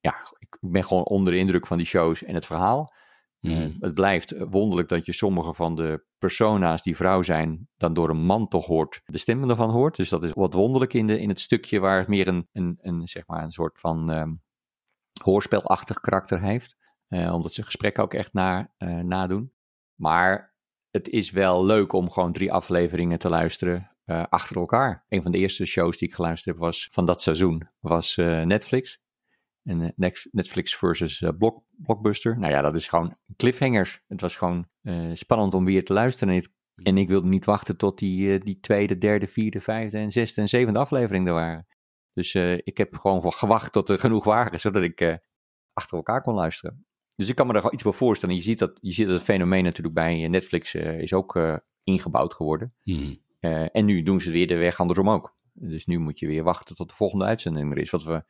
[0.00, 2.92] ja, ik ben gewoon onder de indruk van die shows en het verhaal.
[3.40, 3.52] Hmm.
[3.52, 7.94] Eh, het blijft eh, wonderlijk dat je sommige van de persona's die vrouw zijn, dan
[7.94, 9.96] door een man toch hoort, de stemmen ervan hoort.
[9.96, 12.78] Dus dat is wat wonderlijk in, de, in het stukje waar het meer een, een,
[12.80, 14.34] een, zeg maar een soort van ehm,
[15.22, 16.76] hoorspelachtig karakter heeft.
[17.08, 18.72] Eh, omdat ze gesprekken ook echt na,
[19.02, 19.52] nadoen.
[19.94, 20.54] Maar
[20.90, 23.92] het is wel leuk om gewoon drie afleveringen te luisteren
[24.28, 25.04] achter elkaar.
[25.08, 29.00] Een van de eerste shows die ik geluisterd heb was van dat seizoen, was Netflix.
[29.68, 32.38] En eh, Netflix versus eh, Block, Blockbuster.
[32.38, 34.02] Nou ja, dat is gewoon cliffhangers.
[34.06, 36.34] Het was gewoon eh, spannend om weer te luisteren.
[36.34, 40.12] En, het- en ik wilde niet wachten tot die, die tweede, derde, vierde, vijfde en
[40.12, 41.66] zesde en zevende aflevering er waren.
[42.12, 45.18] Dus ik heb gewoon wel gewacht tot er genoeg waren, zodat ik
[45.72, 46.86] achter elkaar kon luisteren.
[47.16, 48.34] Dus ik kan me er wel iets bij voorstellen.
[48.34, 52.74] Je ziet dat, je ziet dat het fenomeen natuurlijk bij Netflix is ook ingebouwd geworden.
[52.82, 53.18] Hmm.
[53.40, 55.36] Eh, en nu doen ze weer de weg andersom ook.
[55.52, 57.90] Dus nu moet je weer wachten tot de volgende uitzending er is.
[57.90, 58.24] Wat we,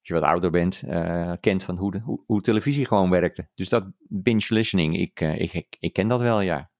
[0.00, 3.48] als je wat ouder bent, eh, kent van hoe, hoe, televisie gewoon werkte.
[3.54, 6.70] Dus dat binge listening, ik, eh, ik, ik, ik ken dat wel, ja.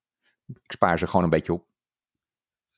[0.47, 1.65] Ik spaar ze gewoon een beetje op.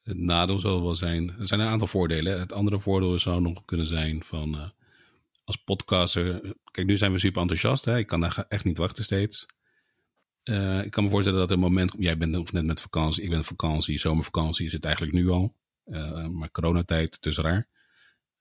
[0.04, 2.40] Het nadeel zal wel zijn, er zijn een aantal voordelen.
[2.40, 4.70] Het andere voordeel zou nog kunnen zijn van eh,
[5.46, 6.56] als podcaster.
[6.72, 7.86] Kijk, nu zijn we super enthousiast.
[7.86, 7.98] Hè?
[7.98, 9.46] Ik kan daar echt niet wachten steeds.
[10.84, 11.94] Ik kan me voorstellen dat er een moment.
[11.98, 13.24] Jij bent net met vakantie.
[13.24, 14.00] Ik ben op vakantie.
[14.00, 15.56] Zomervakantie is het eigenlijk nu al.
[16.32, 17.68] Maar coronatijd, dus raar.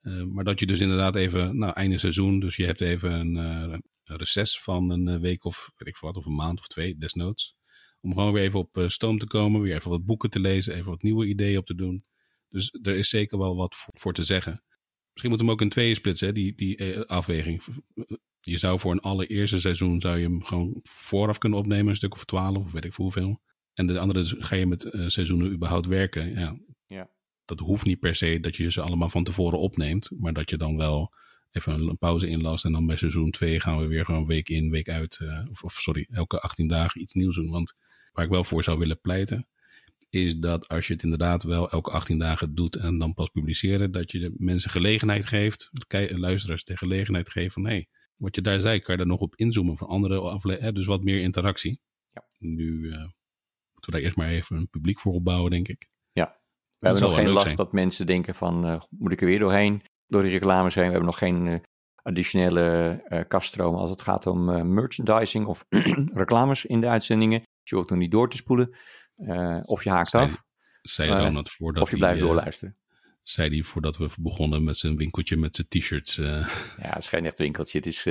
[0.03, 2.41] Eh, maar dat je dus inderdaad even, nou, einde seizoen.
[2.41, 5.97] Dus je hebt even een, eh, een reces van een eh, week of weet ik
[5.97, 7.57] veel wat, of een maand of twee, desnoods.
[8.03, 9.61] Om gewoon weer even op eh, stoom te komen.
[9.61, 10.75] Weer even wat boeken te lezen.
[10.75, 12.05] Even wat nieuwe ideeën op te doen.
[12.49, 14.63] Dus er is zeker wel wat voor, te zeggen.
[15.13, 17.63] Misschien moeten we hem ook in tweeën splitsen, hè, die, die eh, afweging.
[18.41, 22.15] Je zou voor een allereerste seizoen zou je hem gewoon vooraf kunnen opnemen, een stuk
[22.15, 23.41] of twaalf of weet ik veel hoeveel.
[23.75, 26.31] En de andere ga je met eh, seizoenen überhaupt werken.
[26.31, 26.59] Ja.
[27.45, 30.57] Dat hoeft niet per se dat je ze allemaal van tevoren opneemt, maar dat je
[30.57, 31.13] dan wel
[31.51, 34.71] even een pauze inlast en dan bij seizoen 2 gaan we weer gewoon week in,
[34.71, 37.51] week uit, eh, of, of sorry, elke 18 dagen iets nieuws doen.
[37.51, 37.75] Want
[38.13, 39.47] waar ik wel voor zou willen pleiten,
[40.11, 43.93] is dat als je het inderdaad wel elke 18 dagen doet en dan pas publiceren,
[43.93, 45.71] dat je de mensen gelegenheid geeft,
[46.09, 49.21] luisteraars de gelegenheid geeft van hé, hey, wat je daar zei, kan je daar nog
[49.21, 51.81] op inzoomen van andere afleveringen, dus wat meer interactie.
[52.13, 52.25] Ja.
[52.39, 52.99] Nu eh,
[53.73, 55.89] moeten we daar eerst maar even een publiek voor opbouwen, denk ik.
[56.83, 57.57] We hebben nog geen last zijn.
[57.57, 59.83] dat mensen denken van, eh, moet ik er weer doorheen?
[60.07, 60.85] Door die reclames heen.
[60.85, 61.59] We hebben nog geen eh,
[62.03, 65.65] additionele eh kaststromen als het gaat om merchandising of
[66.25, 67.43] reclames in de uitzendingen.
[67.63, 68.77] Je hoeft nog niet door te spoelen.
[69.63, 70.43] Of je haakt af,
[70.83, 72.77] Zei Ronald voordat of je blijft doorluisteren.
[73.23, 76.17] zei hij voordat we begonnen met zijn winkeltje met zijn t-shirts.
[76.83, 77.79] Ja, het is geen echt winkeltje.
[77.79, 78.07] Het is,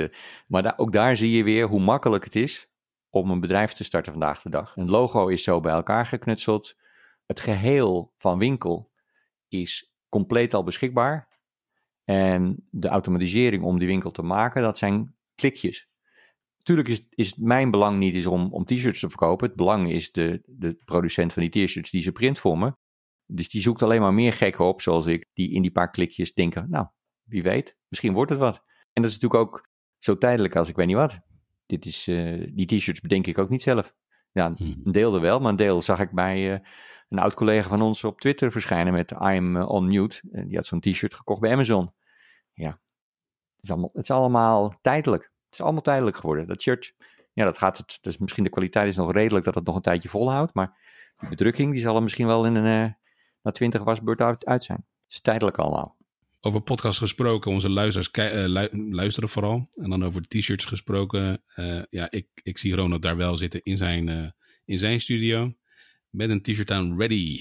[0.46, 2.66] maar da- ook daar zie je weer hoe makkelijk het is
[3.10, 4.76] om een bedrijf te starten vandaag de dag.
[4.76, 6.74] Een logo is zo bij elkaar geknutseld.
[7.32, 8.92] Het geheel van winkel
[9.48, 11.28] is compleet al beschikbaar.
[12.04, 15.88] En de automatisering om die winkel te maken, dat zijn klikjes.
[16.62, 19.46] Tuurlijk is, is mijn belang niet is om, om t-shirts te verkopen.
[19.46, 22.76] Het belang is de, de producent van die t-shirts die ze print voor me.
[23.26, 26.34] Dus die zoekt alleen maar meer gekken op, zoals ik, die in die paar klikjes
[26.34, 26.86] denken, nou,
[27.22, 28.62] wie weet, misschien wordt het wat.
[28.92, 29.68] En dat is natuurlijk ook
[29.98, 31.20] zo tijdelijk als ik weet niet wat.
[31.66, 33.94] Dit is, eh, die t-shirts bedenk ik ook niet zelf.
[34.32, 34.80] Ja, Hmm.
[34.84, 36.58] een deel er wel, maar een deel zag ik bij eh,
[37.08, 40.22] een oud collega van ons op Twitter verschijnen met I'm eh, on mute.
[40.32, 41.92] En die had zo'n t-shirt gekocht bij Amazon.
[42.52, 45.22] Ja, het is, allemaal, het is allemaal tijdelijk.
[45.22, 46.46] Het is allemaal tijdelijk geworden.
[46.46, 46.94] Dat shirt,
[47.32, 47.98] ja, dat gaat het.
[48.00, 50.54] Dus misschien de kwaliteit is nog redelijk dat het nog een tijdje volhoudt.
[50.54, 50.78] Maar
[51.18, 52.92] die bedrukking, die zal er misschien wel in een, eh
[53.42, 54.78] na twintig wasbeurt uit, uit zijn.
[54.78, 55.96] Het is tijdelijk allemaal.
[56.44, 59.66] Over podcast gesproken, onze luisteraars eh, lu- luisteren vooral.
[59.70, 61.42] En dan over t-shirts gesproken.
[61.54, 64.30] eh, ja, ik, ik zie Ronald daar wel zitten in zijn, eh,
[64.64, 65.54] in zijn studio.
[66.10, 67.40] Met een t-shirt aan ready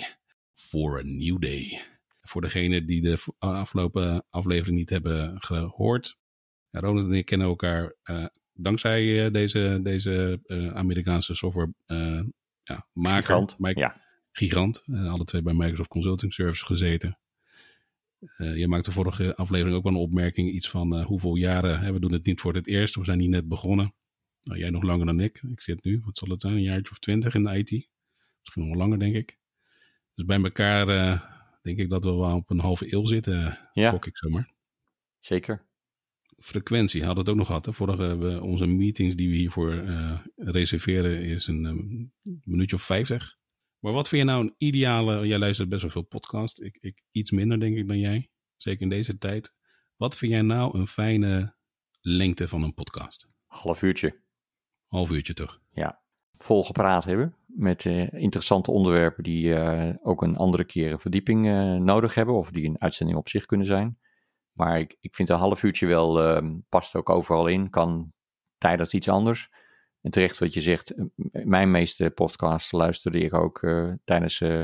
[0.54, 1.82] for a new day.
[2.22, 6.18] voor degene die de afgelopen aflevering niet hebben gehoord.
[6.72, 7.96] Ronald en ik kennen elkaar
[8.54, 10.40] dankzij deze, deze
[10.74, 11.74] Amerikaanse software
[12.64, 13.22] ja, maker.
[13.24, 14.02] Gigant, ja.
[14.32, 14.84] Gigant.
[14.86, 17.18] alle twee bij Microsoft Consulting Service gezeten.
[18.22, 21.94] Uh, je maakte vorige aflevering ook wel een opmerking, iets van uh, hoeveel jaren, hè,
[21.94, 23.94] we doen het niet voor het eerst, we zijn hier net begonnen.
[24.44, 25.44] Nou, jij nog langer dan ik.
[25.52, 27.72] Ik zit nu, wat zal het zijn, een jaartje of twintig in de IT.
[28.40, 29.40] Misschien nog langer, denk ik.
[30.14, 31.22] Dus bij elkaar uh,
[31.62, 33.94] denk ik dat we wel op een halve eeuw zitten, ja.
[33.94, 34.54] ik zomaar.
[35.20, 35.66] Zeker.
[36.38, 37.66] Frequentie hadden het ook nog gehad.
[37.66, 37.74] Hè?
[37.74, 39.84] Vorige, we, onze meetings die we hiervoor
[40.36, 42.12] reserveren is een
[42.44, 43.40] minuutje of vijftig.
[43.82, 45.28] Maar wat vind je nou een ideale...
[45.28, 46.62] Jij luistert best wel veel podcast.
[46.62, 48.30] Ik, ik iets minder denk ik dan jij.
[48.58, 49.54] Zeker in deze tijd.
[49.96, 51.56] Wat vind jij nou een fijne
[52.02, 53.28] lengte van een podcast?
[53.46, 54.22] Half uurtje.
[54.88, 55.62] Half uurtje toch?
[55.72, 56.02] Ja.
[56.38, 57.36] Vol gepraat hebben.
[57.46, 62.36] Met uh, interessante onderwerpen die uh, ook een andere keer verdieping uh, nodig hebben.
[62.36, 64.00] Of die een uitzending op zich kunnen zijn.
[64.52, 66.22] Maar ik, ik vind een half uurtje wel...
[66.22, 67.70] Ehm, past ook overal in.
[67.70, 68.14] Kan
[68.58, 69.50] tijdens iets anders.
[70.02, 70.94] En terecht wat je zegt,
[71.32, 74.64] mijn meeste podcasts luisterde ik ook uh, tijdens uh,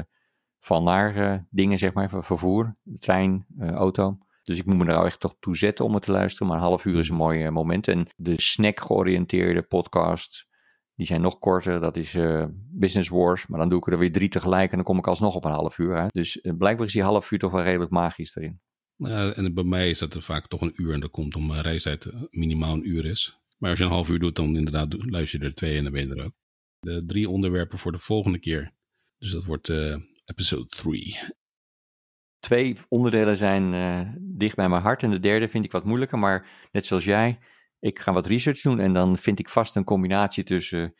[0.59, 4.17] van naar uh, dingen, zeg maar, vervoer, trein, auto.
[4.43, 6.47] Dus ik moet me daar echt toch toe zetten om het te luisteren.
[6.47, 7.87] Maar een half uur is een mooi moment.
[7.87, 10.47] En de snack-georiënteerde podcasts,
[10.95, 11.79] die zijn nog korter.
[11.79, 12.17] Dat is
[12.53, 13.47] Business Wars.
[13.47, 15.51] Maar dan doe ik er weer drie tegelijk en dan kom ik alsnog op een
[15.51, 15.97] half uur.
[15.97, 16.05] Hè?
[16.07, 18.61] Dus blijkbaar is die half uur toch wel redelijk magisch erin.
[19.35, 20.93] En bij mij is dat er vaak toch een uur.
[20.93, 23.39] En dat komt om reistijd minimaal een uur is.
[23.57, 25.93] Maar als je een half uur doet, dan inderdaad luister je er twee en dan
[25.93, 26.33] ben je er ook.
[26.79, 28.73] De drie onderwerpen voor de volgende keer.
[29.17, 31.19] Dus dat wordt uh, episode 3.
[32.39, 36.19] Twee onderdelen zijn uh, dicht bij mijn hart en de derde vind ik wat moeilijker.
[36.19, 37.39] Maar net zoals jij,
[37.79, 40.93] ik ga wat research doen en dan vind ik vast een combinatie tussen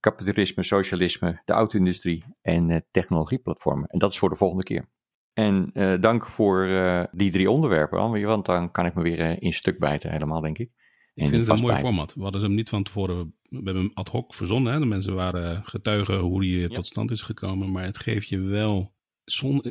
[0.00, 3.88] kapitalisme, socialisme, de auto-industrie en technologieplatformen.
[3.88, 4.88] En dat is voor de volgende keer.
[5.32, 6.66] En dank voor
[7.12, 10.70] die drie onderwerpen, want dan kan ik me weer in stuk bijten helemaal, denk ik.
[11.14, 12.14] Ik vind het een mooi format.
[12.14, 13.34] We hadden hem niet van tevoren.
[13.42, 14.72] We hebben hem ad hoc verzonnen.
[14.72, 14.78] Hè?
[14.78, 17.70] De mensen waren getuigen hoe die tot stand is gekomen.
[17.70, 18.94] Maar het geeft je wel.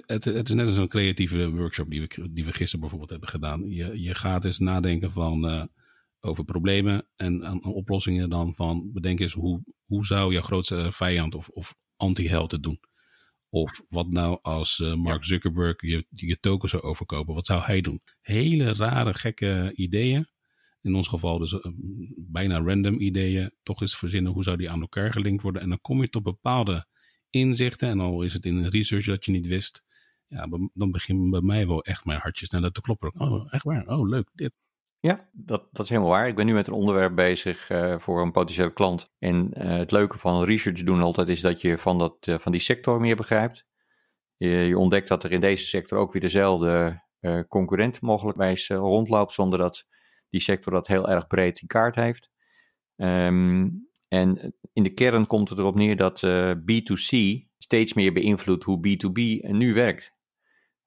[0.05, 3.29] het, het is net als een creatieve workshop die we, die we gisteren bijvoorbeeld hebben
[3.29, 3.69] gedaan.
[3.69, 5.63] Je, je gaat eens nadenken van, uh,
[6.19, 8.89] over problemen en aan, oplossingen dan van.
[8.93, 12.79] Bedenk eens hoe, hoe zou jouw grootste vijand of, of anti-held het doen?
[13.49, 17.33] Of wat nou als uh, Mark Zuckerberg je, je token zou overkopen?
[17.33, 18.01] Wat zou hij doen?
[18.21, 20.27] Hele rare, gekke ideeën
[20.83, 21.61] in ons geval dus uh,
[22.17, 25.61] bijna random ideeën, toch eens verzinnen hoe zou die aan elkaar gelinkt worden.
[25.61, 26.85] En dan kom je tot bepaalde
[27.29, 29.83] inzichten, en al is het in een research dat je niet wist,
[30.27, 33.13] ja, dan begint bij mij wel echt mijn hartje sneller te kloppen.
[33.17, 33.87] Oh, echt waar?
[33.87, 34.51] Oh, leuk, dit.
[34.99, 36.27] Ja, dat, dat is helemaal waar.
[36.27, 39.09] Ik ben nu met een onderwerp bezig uh, voor een potentiële klant.
[39.19, 42.51] En uh, het leuke van research doen altijd is dat je van, dat, uh, van
[42.51, 43.65] die sector meer begrijpt.
[44.35, 47.01] Je, je, ontdekt dat er in deze sector ook weer dezelfde
[47.47, 49.85] concurrent mogelijkwijs rondloopt, zonder dat
[50.33, 52.29] die sector dat heel erg breed in kaart heeft.
[52.95, 57.17] Um, en in de kern komt het erop neer dat eh, B2C
[57.57, 60.13] steeds meer beïnvloedt hoe B2B nu werkt.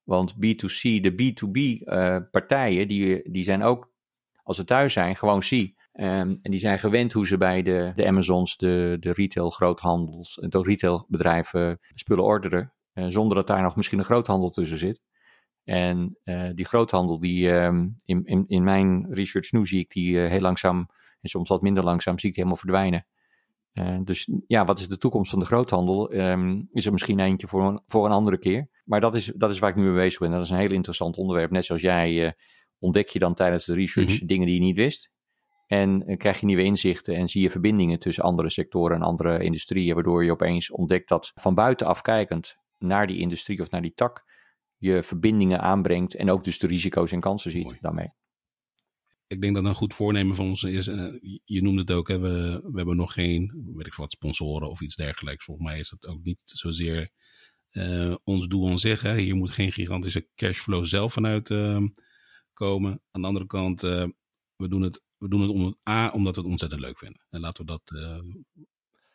[0.02, 3.92] Want B2C, de B2B-partijen, uh, die, die zijn ook,
[4.42, 5.50] als ze thuis zijn, gewoon C.
[5.50, 5.74] Um,
[6.42, 10.62] en die zijn gewend hoe ze bij de, de Amazons, de, de retail groothandels, de
[10.62, 12.72] retailbedrijven spullen orderen.
[12.94, 15.00] Uh, zonder dat daar nog misschien een groothandel tussen zit.
[15.66, 20.14] En uh, die groothandel, die um, in, in, in mijn research nu zie ik die
[20.14, 20.88] uh, heel langzaam,
[21.20, 23.06] en soms wat minder langzaam, zie ik die helemaal verdwijnen.
[23.72, 26.14] Uh, dus ja, wat is de toekomst van de groothandel?
[26.14, 28.68] Um, is er misschien eentje voor een, voor een andere keer.
[28.84, 30.30] Maar dat is, dat is waar ik nu mee bezig ben.
[30.30, 31.50] Dat is een heel interessant onderwerp.
[31.50, 32.36] Net zoals jij
[32.78, 34.26] ontdek je dan tijdens de research mm -hmm.
[34.26, 35.10] dingen die je niet wist.
[35.66, 39.94] En krijg je nieuwe inzichten en zie je verbindingen tussen andere sectoren en andere industrieën.
[39.94, 44.24] Waardoor je opeens ontdekt dat van buitenaf kijkend naar die industrie of naar die tak
[44.76, 47.78] je verbindingen aanbrengt en ook dus de risico's en kansen ziet Mooi.
[47.80, 48.12] daarmee.
[49.26, 51.14] Ik denk dat een goed voornemen van ons is, uh,
[51.44, 54.80] je noemde het ook, hè, we, we hebben nog geen, weet ik wat, sponsoren of
[54.80, 55.44] iets dergelijks.
[55.44, 57.10] Volgens mij is dat ook niet zozeer
[57.70, 59.02] uh, ons doel aan zich.
[59.02, 59.18] Hè.
[59.18, 61.82] Hier moet geen gigantische cashflow zelf vanuit uh,
[62.52, 63.02] komen.
[63.10, 66.50] Aan de andere kant, we doen het, we doen het om, A, omdat we het
[66.50, 67.26] ontzettend leuk vinden.
[67.30, 67.90] En laten we dat...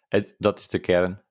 [0.08, 1.24] Het, dat is de kern.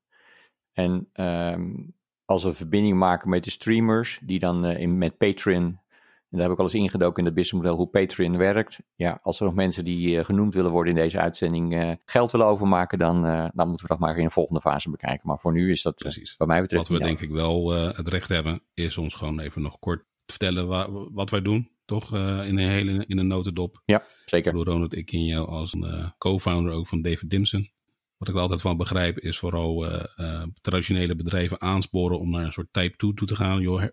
[0.72, 1.94] En um,
[2.30, 6.42] als we verbinding maken met de streamers, die dan uh, in, met Patreon, en daar
[6.42, 8.80] heb ik al eens ingedoken in het businessmodel hoe Patreon werkt.
[8.94, 12.30] Ja, als er nog mensen die uh, genoemd willen worden in deze uitzending uh, geld
[12.30, 13.22] willen overmaken, dan,
[13.54, 15.28] dan moeten we dat maar in een volgende fase bekijken.
[15.28, 16.36] Maar voor nu is dat Precies.
[16.36, 16.88] bij mij betreft.
[16.88, 20.66] Wat we denk ik wel het recht hebben, is ons gewoon even nog kort vertellen
[20.66, 21.70] wa wat wij doen.
[21.84, 23.82] Toch in een hele in een notendop.
[23.84, 24.52] Ja, zeker.
[24.52, 27.70] Door Ronald, ik ken jou als een co-founder ook van David Dimson.
[28.20, 29.86] Wat ik altijd van begrijp is vooral
[30.60, 33.60] traditionele bedrijven aansporen om naar een soort type 2 toe te gaan.
[33.60, 33.84] Joh,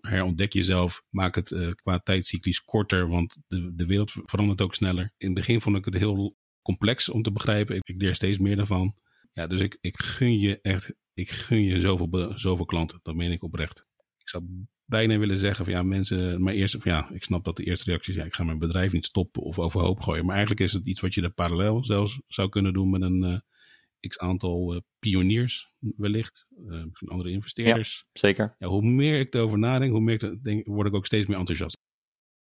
[0.00, 5.12] herontdek jezelf, maak het qua tijdcyclies korter, want de, de wereld verandert ook sneller.
[5.16, 7.76] In het begin vond ik het heel complex om te begrijpen.
[7.76, 8.94] Ik, ik leer steeds meer daarvan.
[9.32, 13.00] Ja, dus ik, ik gun je echt, ik gun je zoveel, zoveel klanten.
[13.02, 13.86] Dat meen ik oprecht.
[14.18, 14.44] Ik zou
[14.90, 18.12] bijna willen zeggen van ja, mensen, maar eerst, ja, ik snap dat de eerste reactie
[18.12, 20.24] is, ja, ik ga mijn bedrijf niet stoppen of overhoop gooien.
[20.24, 23.22] Maar eigenlijk is het iets wat je er parallel zelfs zou kunnen doen met een
[23.24, 28.04] uh, x aantal uh, pioniers wellicht, uh, misschien andere investeerders.
[28.12, 28.54] Ja, zeker.
[28.58, 31.38] Ja, hoe meer ik erover nadenk, hoe meer ik denk, word ik ook steeds meer
[31.38, 31.76] enthousiast.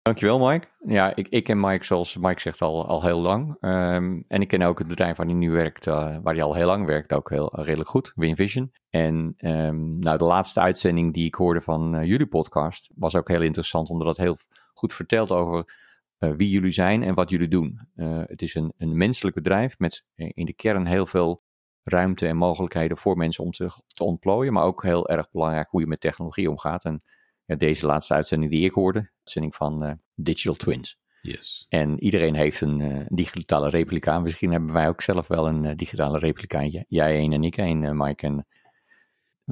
[0.07, 0.67] Dankjewel, Mike.
[0.85, 3.57] Ja, ik, ik ken Mike, zoals Mike zegt, al, al heel lang.
[3.61, 6.53] Um, en ik ken ook het bedrijf waar hij nu werkt, uh, waar hij al
[6.53, 8.71] heel lang werkt, ook heel redelijk goed, WinVision.
[8.89, 13.27] En um, nou, de laatste uitzending die ik hoorde van uh, jullie podcast was ook
[13.27, 14.37] heel interessant, omdat het heel
[14.73, 15.75] goed vertelt over
[16.19, 17.79] uh, wie jullie zijn en wat jullie doen.
[18.27, 21.43] het is een, een menselijk bedrijf met in de kern heel veel
[21.83, 25.81] ruimte en mogelijkheden voor mensen om zich te ontplooien, maar ook heel erg belangrijk hoe
[25.81, 26.85] je met technologie omgaat.
[26.85, 27.03] En
[27.47, 30.97] ja, deze laatste uitzending die ik hoorde, uitzending van uh, Digital Twins.
[31.21, 31.65] Yes.
[31.69, 34.19] En iedereen heeft een uh, digitale replica.
[34.19, 36.63] Misschien hebben wij ook zelf wel een uh, digitale replica.
[36.87, 38.25] Jij één en ik één, Mike.
[38.25, 38.47] En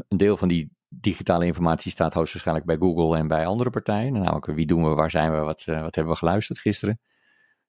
[0.08, 4.14] een deel van die digitale informatie staat hoogstwaarschijnlijk bij Google en bij andere partijen.
[4.14, 7.00] Namelijk, wie doen we, waar zijn we, wat, wat hebben we geluisterd gisteren.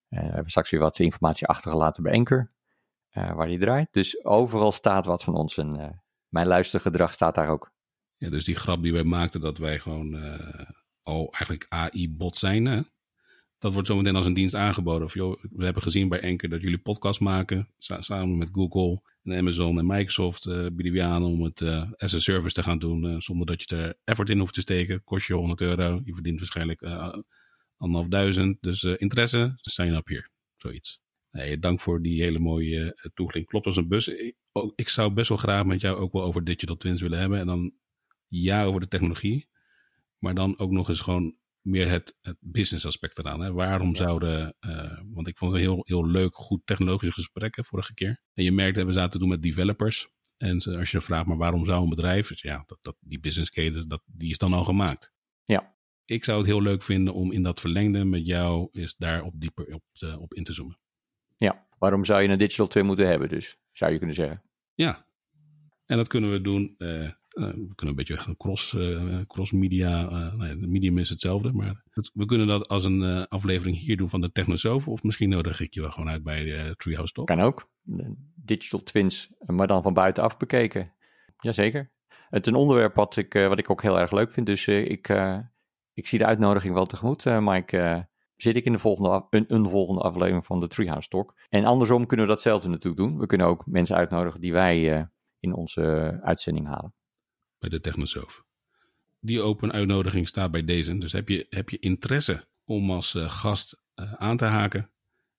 [0.08, 2.50] we hebben straks weer wat informatie achtergelaten bij Anchor,
[3.10, 3.88] waar die draait.
[3.90, 5.56] Dus overal staat wat van ons.
[5.56, 7.74] En mijn luistergedrag staat daar ook.
[8.18, 10.70] Ja, dus die grap die wij maakten dat wij gewoon uh,
[11.02, 12.64] al eigenlijk AI-bot zijn.
[12.64, 12.80] Hè?
[13.58, 15.06] Dat wordt zometeen als een dienst aangeboden.
[15.06, 17.68] Of, joh, we hebben gezien bij Enker dat jullie podcast maken.
[17.78, 22.14] Samen met Google en Amazon en Microsoft uh, bieden we aan om het uh, as
[22.14, 23.22] a service te gaan doen.
[23.22, 25.04] zonder dat je er effort in hoeft te steken.
[25.04, 26.00] Kost je 100 euro.
[26.04, 26.82] Je verdient waarschijnlijk
[27.76, 28.56] anderhalf duizend.
[28.60, 30.30] Dus interesse, sign up hier.
[30.56, 31.00] Zoiets.
[31.30, 33.46] Nee, dank voor die hele mooie toelichting.
[33.46, 34.08] Klopt als een bus.
[34.74, 37.38] Ik zou best wel graag met jou ook wel over digital twins willen hebben.
[37.38, 37.72] En dan
[38.28, 39.48] ja over de technologie,
[40.18, 43.40] maar dan ook nog eens gewoon meer het, het business aspect eraan.
[43.40, 43.52] Hè?
[43.52, 47.64] Waarom zouden, uh, want ik vond het een heel, heel leuk, goed technologisch gesprek hè,
[47.64, 48.20] vorige keer.
[48.34, 50.08] En je merkte, we zaten te doen met developers.
[50.36, 53.50] En als je vraagt, maar waarom zou een bedrijf, dus ja, dat, dat, die business
[53.50, 55.14] case, dat, die is dan al gemaakt.
[55.44, 55.74] Ja.
[56.04, 59.40] Ik zou het heel leuk vinden om in dat verlengde met jou is daar op
[59.40, 60.78] dieper op, te, op in te zoomen.
[61.36, 64.42] Ja, waarom zou je een digital twin moeten hebben dus, zou je kunnen zeggen.
[64.74, 65.06] Ja,
[65.86, 70.10] en dat kunnen we doen uh, we kunnen een beetje cross, uh, cross media, uh,
[70.10, 71.82] nou ja, medium is hetzelfde, maar
[72.12, 75.74] we kunnen dat als een aflevering hier doen van de Technosoof, of misschien nodig ik
[75.74, 77.26] je wel gewoon uit bij Treehouse Talk.
[77.26, 77.70] Kan ook.
[78.34, 80.92] Digital twins, maar dan van buitenaf bekeken.
[81.38, 81.90] Jazeker.
[82.28, 85.08] Het is een onderwerp wat ik, wat ik ook heel erg leuk vind, dus ik,
[85.92, 90.00] ik zie de uitnodiging wel tegemoet, Mike zit ik in de volgende een, een, volgende
[90.00, 91.34] aflevering van de Treehouse Talk.
[91.48, 93.18] En andersom kunnen we datzelfde natuurlijk doen.
[93.18, 95.08] We kunnen ook mensen uitnodigen die wij
[95.40, 96.95] in onze uitzending halen
[97.68, 98.44] bij de Technosoof.
[99.20, 100.98] Die open uitnodiging staat bij deze.
[100.98, 104.90] Dus heb je, heb je interesse om als uh, gast uh, aan te haken?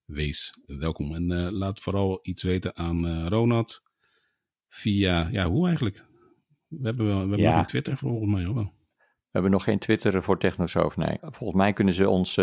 [0.05, 1.15] Wees welkom.
[1.15, 3.83] En uh, laat vooral iets weten aan Ronald.
[4.69, 6.05] Via, ja, hoe eigenlijk?
[6.67, 7.51] We hebben, wel, we hebben ja.
[7.51, 8.43] nog een Twitter volgens mij.
[8.43, 8.63] Hoor.
[8.95, 11.17] We hebben nog geen Twitter voor Technosoof, nee.
[11.21, 12.35] Volgens mij kunnen ze ons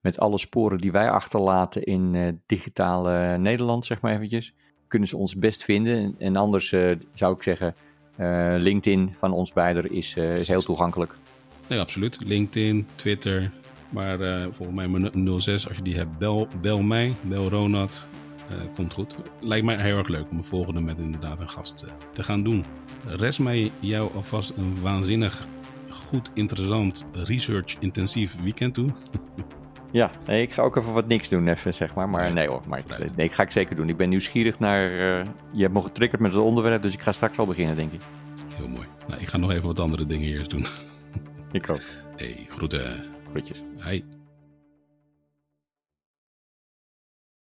[0.00, 4.54] met alle sporen die wij achterlaten in digitale Nederland, zeg maar eventjes,
[4.88, 6.14] kunnen ze ons best vinden.
[6.18, 6.68] En anders
[7.12, 7.89] zou ik zeggen, uh,
[8.58, 11.14] LinkedIn van ons beiden is, uh, is heel toegankelijk.
[11.68, 12.18] Nee, absoluut.
[12.26, 13.50] LinkedIn, Twitter.
[13.88, 18.06] Maar uh, volgens mij mijn 06, als je die hebt, bel, bel mij, bel Ronald.
[18.74, 19.16] komt goed.
[19.40, 22.64] Lijkt mij heel erg leuk om een volgende met inderdaad een gast te gaan doen.
[23.06, 25.46] Rest mij jou alvast een waanzinnig
[25.90, 28.88] goed, interessant, research-intensief weekend toe.
[29.90, 32.08] Ja, nee, ik ga ook even wat niks doen, even, zeg maar.
[32.08, 32.82] Maar nee hoor, maar,
[33.16, 33.88] nee, ik ga ik zeker doen.
[33.88, 34.90] Ik ben nieuwsgierig naar...
[34.90, 37.92] Uh, je hebt me getriggerd met het onderwerp, dus ik ga straks al beginnen, denk
[37.92, 38.00] ik.
[38.54, 38.86] Heel mooi.
[39.08, 40.66] Nou, ik ga nog even wat andere dingen eerst doen.
[41.52, 41.82] Ik ook.
[42.16, 43.04] Hey, groeten.
[43.30, 43.62] Groetjes.
[43.84, 44.02] Hi.